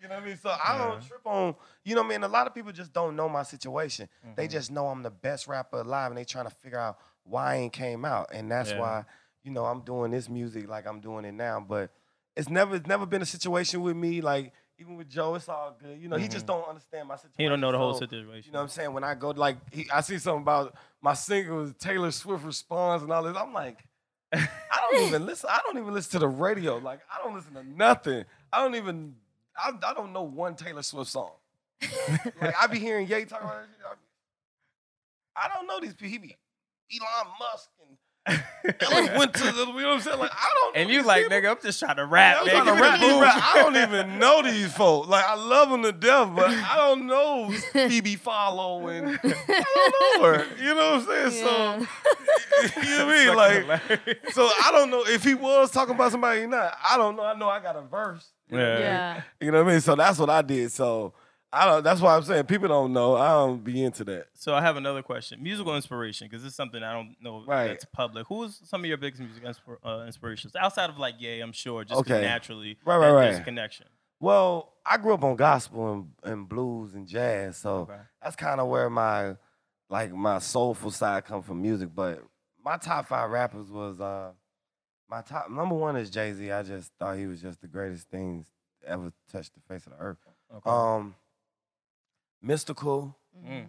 [0.00, 0.36] You know what I mean?
[0.36, 1.08] So I don't Yeah.
[1.08, 1.54] trip on.
[1.84, 2.24] You know what I mean?
[2.24, 4.08] A lot of people just don't know my situation.
[4.36, 4.50] They Mhm.
[4.50, 7.56] just know I'm the best rapper alive, and they trying to figure out why I
[7.56, 8.78] ain't came out, and that's Yeah.
[8.78, 9.04] why
[9.42, 11.60] you know I'm doing this music like I'm doing it now.
[11.60, 11.90] But
[12.36, 14.52] it's never it's never been a situation with me like.
[14.78, 15.98] Even with Joe, it's all good.
[16.00, 16.48] You know, he just Mhm.
[16.48, 17.34] don't understand my situation.
[17.38, 18.44] He don't know the whole situation.
[18.46, 18.92] you know what I'm saying?
[18.92, 23.10] When I go like he, I see something about my singles, Taylor Swift responds and
[23.12, 23.36] all this.
[23.36, 23.78] I'm like,
[24.32, 24.46] I
[24.92, 25.48] don't even listen.
[25.50, 26.76] I don't even listen to the radio.
[26.76, 28.24] Like I don't listen to nothing.
[28.52, 29.16] I don't even.
[29.56, 31.32] I, I don't know one Taylor Swift song.
[32.42, 33.86] like I be hearing Ye talk about that shit.
[33.86, 34.00] I, be-
[35.36, 36.08] I don't know these people.
[36.08, 36.36] He be
[37.00, 37.96] Elon Musk and
[38.80, 39.50] Ellen went to the.
[39.50, 40.18] You know what I'm saying?
[40.18, 40.74] Like I don't.
[40.74, 41.38] know And you these like, people.
[41.38, 42.64] nigga, I'm just trying to rap, I'm man.
[42.64, 43.22] trying to Give me the rap these boom.
[43.22, 43.34] rap.
[43.54, 45.08] I don't even know these folks.
[45.08, 50.20] Like I love them to death, but I don't know Phoebe Follow and I don't
[50.22, 50.46] know her.
[50.60, 51.44] You know what I'm saying?
[51.44, 51.86] So
[52.82, 53.36] you know what I mean?
[54.06, 56.76] Like so I don't know if he was talking about somebody or not.
[56.90, 57.24] I don't know.
[57.24, 58.26] I know I got a verse.
[58.50, 58.78] Yeah.
[58.78, 59.22] Yeah.
[59.40, 59.80] You know what I mean?
[59.80, 60.72] So that's what I did.
[60.72, 61.12] So
[61.56, 63.16] I don't that's why I'm saying people don't know.
[63.16, 64.26] I don't be into that.
[64.34, 65.42] So I have another question.
[65.42, 67.68] Musical inspiration, because this is something I don't know Right.
[67.68, 68.26] that's public.
[68.28, 71.40] Who's some of your biggest music inspir- uh, inspirations outside of like Ye?
[71.40, 72.20] I'm sure, just Okay.
[72.20, 73.44] naturally, Right, right, that there's a right.
[73.44, 73.86] connection.
[74.20, 78.00] Well, I grew up on gospel and, and blues and jazz, so Okay.
[78.22, 79.36] that's kind of where my
[79.88, 81.90] like my soulful side come from music.
[81.94, 82.22] But
[82.64, 84.32] my top five rappers was uh
[85.08, 86.50] my top number one is Jay Z.
[86.50, 88.50] I just thought he was just the greatest things
[88.86, 90.18] ever touched the face of the earth.
[90.54, 90.68] Okay.
[90.70, 91.14] Um,
[92.44, 93.66] Mystikal, Mm.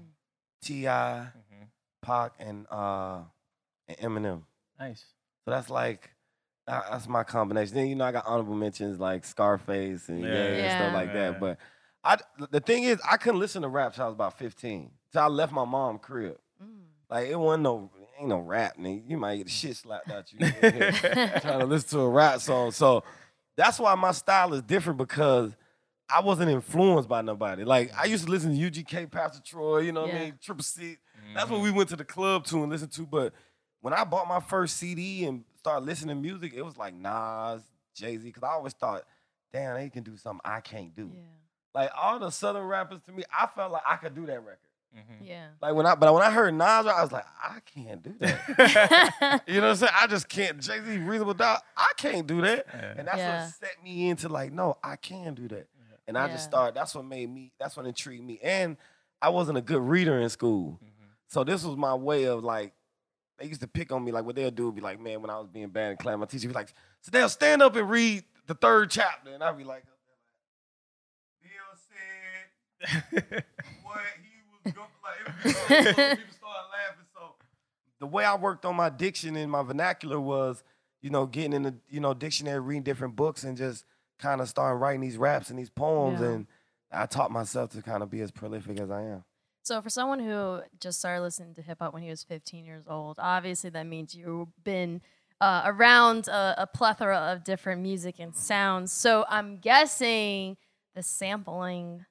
[0.61, 1.67] T.I., Mhm.
[2.01, 3.21] Pac, and uh
[3.87, 4.43] and Eminem.
[4.79, 5.05] Nice.
[5.45, 6.11] So that's like
[6.65, 7.75] that- that's my combination.
[7.75, 10.29] Then you know I got honorable mentions like Scarface and Yeah.
[10.29, 10.33] yeah,
[10.65, 11.31] and stuff like Yeah.
[11.31, 11.39] that.
[11.39, 11.57] But
[12.03, 12.17] I
[12.49, 14.91] the thing is I couldn't listen to rap till I was about 15.
[15.11, 16.37] Till I left my mom crib.
[16.63, 16.83] Mm.
[17.09, 19.07] Like it wasn't no ain't no rap, nigga.
[19.09, 20.39] You might get the shit slapped out you
[21.41, 22.71] trying to listen to a rap song.
[22.71, 23.03] So
[23.55, 25.55] that's why my style is different because
[26.09, 27.63] I wasn't influenced by nobody.
[27.65, 30.19] Like I used to listen to UGK, Pastor Troy, you know what Yeah.
[30.19, 30.97] I mean, Triple C.
[31.35, 33.05] That's what we went to the club to and listened to.
[33.05, 33.33] But
[33.81, 37.61] when I bought my first CD and started listening to music, it was like Nas,
[37.95, 39.03] Jay Z, because I always thought,
[39.51, 41.11] damn, they can do something I can't do.
[41.13, 41.21] Yeah.
[41.75, 44.59] Like all the Southern rappers to me, I felt like I could do that record.
[44.95, 45.27] Mhm.
[45.27, 45.47] Yeah.
[45.61, 49.43] Like when I, but when I heard Nas, I was like, I can't do that.
[49.47, 49.91] you know what I'm saying?
[49.99, 50.59] I just can't.
[50.61, 52.65] Jay Z, Reasonable Doubt, I can't do that.
[52.73, 52.93] Yeah.
[52.97, 53.43] And that's Yeah.
[53.43, 55.67] what set me into like, no, I can do that.
[56.07, 56.49] And I just Yeah.
[56.49, 56.75] started.
[56.75, 57.51] That's what made me.
[57.59, 58.39] That's what intrigued me.
[58.41, 58.77] And
[59.21, 61.05] I wasn't a good reader in school, mm-hmm.
[61.27, 62.73] so this was my way of like.
[63.39, 65.29] They used to pick on me like what they'll do would be like, man, when
[65.29, 67.75] I was being bad in class, my teacher would be like, so they'll stand up
[67.75, 69.83] and read the third chapter, and I'd be like,
[71.41, 71.51] Bill
[71.89, 73.43] said
[73.83, 75.45] what he was going like.
[75.45, 77.05] It would be so- so people started laughing.
[77.13, 77.35] So
[77.99, 80.63] the way I worked on my diction and my vernacular was,
[81.01, 83.85] you know, getting in the you know dictionary, reading different books, and just
[84.19, 86.21] kind of starting writing these raps and these poems.
[86.21, 86.27] Yeah.
[86.27, 86.47] And
[86.91, 89.23] I taught myself to kind of be as prolific as I am.
[89.63, 92.85] So for someone who just started listening to hip hop when he was 15 years
[92.87, 95.01] old, obviously that means you've been
[95.41, 98.91] uh, around a, a plethora of different music and sounds.
[98.91, 100.55] So I'm guessing
[100.95, 102.05] the sampling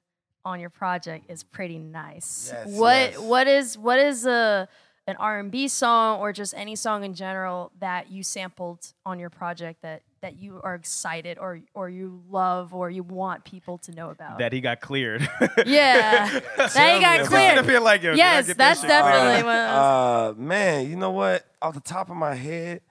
[0.45, 2.51] on your project is pretty nice.
[2.53, 3.17] Yes, what yes.
[3.19, 4.69] what is what is a
[5.07, 9.81] an R&B song or just any song in general that you sampled on your project
[9.81, 14.09] that that you are excited or or you love or you want people to know
[14.09, 14.39] about?
[14.39, 15.21] That he got cleared.
[15.65, 16.39] yeah.
[16.57, 17.65] that he got cleared.
[17.65, 19.45] Feel like, yo, Yes, get that that's definitely cleared?
[19.45, 19.55] one.
[19.55, 21.45] Uh, man, you know what?
[21.61, 22.81] Off the top of my head,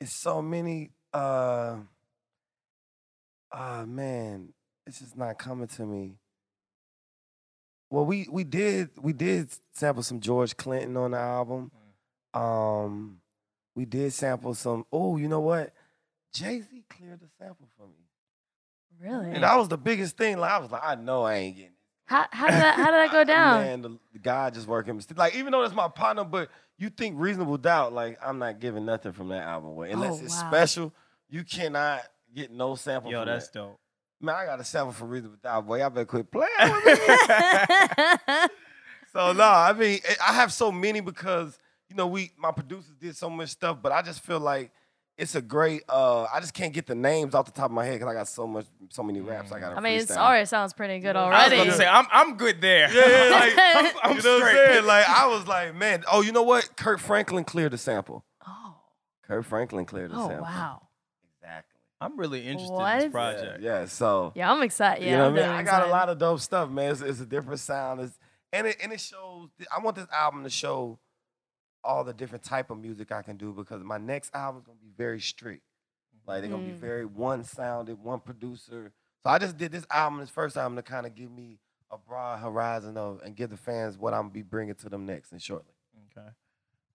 [0.00, 0.90] it's so many.
[1.12, 1.76] Uh,
[3.52, 4.52] uh man,
[4.86, 6.16] it's just not coming to me.
[7.90, 11.72] Well, we we did we did sample some George Clinton on the album.
[12.32, 13.20] Um,
[13.74, 14.86] we did sample some.
[14.92, 15.72] Oh, you know what?
[16.32, 18.04] Jay Z cleared the sample for me,
[19.00, 19.30] Really?
[19.32, 20.38] and that was the biggest thing.
[20.38, 21.76] Like I was like, I know I ain't getting it.
[22.06, 23.60] How, how did that how did that go down?
[23.62, 25.00] Man, the, the guy just working.
[25.16, 27.92] Like even though that's my partner, but you think reasonable doubt.
[27.92, 30.48] Like I'm not giving nothing from that album away unless Oh, it's wow.
[30.50, 30.92] special.
[31.28, 32.02] You cannot
[32.34, 33.10] get no sample.
[33.12, 33.58] Yo, from that's that.
[33.58, 33.80] dope.
[34.20, 35.66] Man, I got a sample for reasonable doubt.
[35.66, 37.16] Boy, y'all better quit playing with me.
[39.12, 43.16] so no, I mean I have so many because you know we my producers did
[43.16, 44.72] so much stuff, but I just feel like
[45.20, 45.82] it's a great.
[45.88, 48.14] uh I just can't get the names off the top of my head because I
[48.14, 49.52] got so much, so many raps.
[49.52, 49.76] I got.
[49.76, 51.36] I mean, it's already sounds pretty good already.
[51.36, 51.68] I was already.
[51.68, 52.90] about to say, I'm, I'm good there.
[52.92, 54.86] Yeah, yeah, like I'm, I'm you know what I'm saying?
[54.86, 56.76] Like I was like, man, oh, you know what?
[56.76, 58.24] Kirk Franklin cleared the sample.
[58.46, 58.76] oh,
[59.22, 60.46] Kirk Franklin cleared the oh sample.
[60.48, 60.82] Oh wow.
[61.40, 61.80] Exactly.
[62.00, 63.60] I'm really interested in this project.
[63.60, 63.84] yeah.
[63.84, 65.04] So Yeah, I'm excited.
[65.04, 65.56] Yeah, you know I'm what I mean?
[65.56, 66.92] I got a lot of dope stuff, man.
[66.92, 68.00] It's, it's a different sound.
[68.00, 68.18] It's,
[68.52, 69.48] and it and it shows.
[69.76, 70.98] I want this album to show
[71.84, 74.78] all the different type of music I can do because my next album is gonna
[74.80, 75.62] be very strict.
[76.26, 76.78] Like they're gonna be Mm.
[76.80, 78.92] very one sounded, one producer.
[79.22, 81.58] So I just did this album, this first album, to kind of give me
[81.90, 85.06] a broad horizon of and give the fans what I'm gonna be bringing to them
[85.06, 85.72] next and shortly.
[86.16, 86.28] Okay.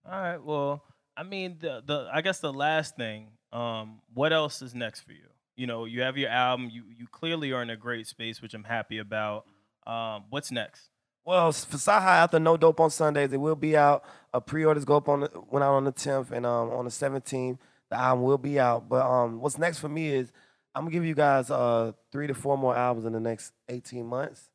[0.06, 0.38] All right.
[0.42, 0.82] Well,
[1.16, 3.28] I mean, the the I guess the last thing.
[3.52, 5.28] Um, what else is next for you?
[5.56, 6.68] You know, you have your album.
[6.70, 9.46] You you clearly are in a great space, which I'm happy about.
[9.86, 10.90] Um, what's next?
[11.26, 14.04] Well, for CyHi after No Dope on Sundays, it will be out.
[14.32, 16.90] Uh, pre-orders go up on the, went out on the 10th and um, on the
[16.90, 17.58] 17th,
[17.90, 18.88] the album will be out.
[18.88, 20.30] But um, what's next for me is
[20.74, 24.06] I'm gonna give you guys uh, three to four more albums in the next 18
[24.06, 24.48] months.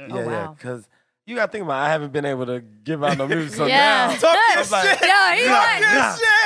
[0.00, 0.54] Oh, Yeah, yeah, wow.
[0.56, 0.86] because
[1.26, 1.80] you gotta think about.
[1.82, 4.08] It, I haven't been able to give out no music, so Yeah.
[4.08, 5.08] now Talk your I'm like, shit.
[5.08, 5.88] Yeah, he's Nah, like, nah,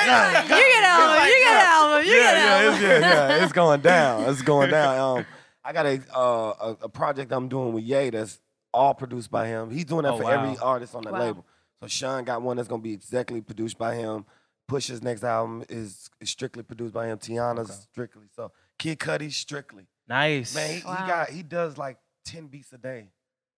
[0.06, 2.74] nah, you get an album, you get an album, you yeah, get an yeah, album.
[2.74, 2.98] it's, yeah,
[3.38, 4.22] yeah, it's going down.
[4.30, 5.18] It's going down.
[5.18, 5.26] Um,
[5.64, 8.38] I got a, uh, a a project I'm doing with Ye that's
[8.74, 9.70] all produced by him.
[9.70, 10.30] He's doing that Oh, for wow.
[10.30, 11.20] every artist on the Wow.
[11.20, 11.46] label.
[11.80, 14.26] So Sean got one that's gonna be exactly produced by him.
[14.66, 17.18] Push's next album is, is strictly produced by him.
[17.18, 18.26] Teyana's strictly.
[18.34, 19.86] So Kid Cudi strictly.
[20.08, 20.54] Nice.
[20.54, 23.08] Man, he, he got he does like ten beats a day.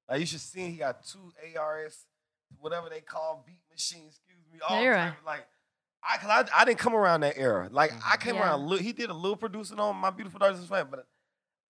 [0.09, 2.05] Like you should see, him, he got two ARS,
[2.59, 4.19] whatever they call beat machines.
[4.19, 5.47] Excuse me, all Yeah, you're type like.
[6.09, 7.69] I, cause I, I didn't come around that era.
[7.71, 8.43] Like I came Yeah.
[8.55, 8.79] around.
[8.79, 11.05] He did a little producing on my beautiful dark Twisted fan, but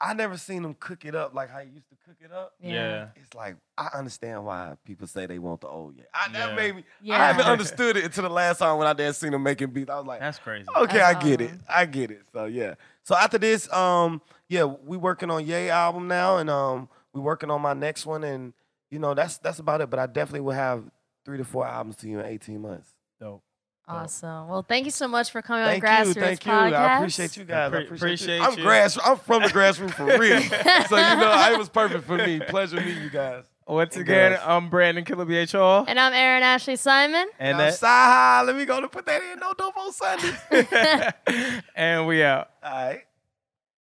[0.01, 2.53] I never seen him cook it up like how he used to cook it up.
[2.61, 3.09] yeah.
[3.16, 5.94] It's like I understand why people say they want the old.
[5.97, 6.55] Yeah, I, that Yeah.
[6.55, 6.84] made me.
[7.01, 7.14] Yeah.
[7.14, 9.90] I haven't understood it until the last time when I did seen him making beats.
[9.90, 10.66] I was like, That's crazy.
[10.76, 11.51] Okay, That's I get it.
[11.68, 12.22] I get it.
[12.32, 12.74] So yeah.
[13.05, 17.51] So after this, um, yeah, we working on Ye album now, and um, we working
[17.51, 18.53] on my next one, and
[18.90, 19.88] you know that's that's about it.
[19.90, 20.84] But I definitely will have
[21.24, 22.88] three to four albums to you in eighteen months.
[23.18, 23.42] Dope.
[23.89, 24.49] Awesome.
[24.49, 26.53] Well, thank you so much for coming Thank on you, Grass Routes thank you.
[26.53, 26.74] Podcast.
[26.74, 27.72] I appreciate you guys.
[27.72, 28.43] I Appre- appreciate, appreciate you.
[28.43, 28.99] I'm grass.
[29.05, 30.41] I'm from the grassroots for real.
[30.89, 32.41] so you know, it was perfect for me.
[32.41, 33.45] Pleasure meeting you guys.
[33.68, 34.43] Once And again, girls.
[34.45, 35.84] I'm Brandon Killa BH Hall.
[35.89, 37.28] And I'm Erin Ashley Simon.
[37.39, 38.47] And I'm that, CyHi.
[38.47, 39.41] Let me go to put that in.
[39.41, 40.37] No dope on Sunday.
[41.76, 42.51] and we out.
[42.62, 43.03] All right.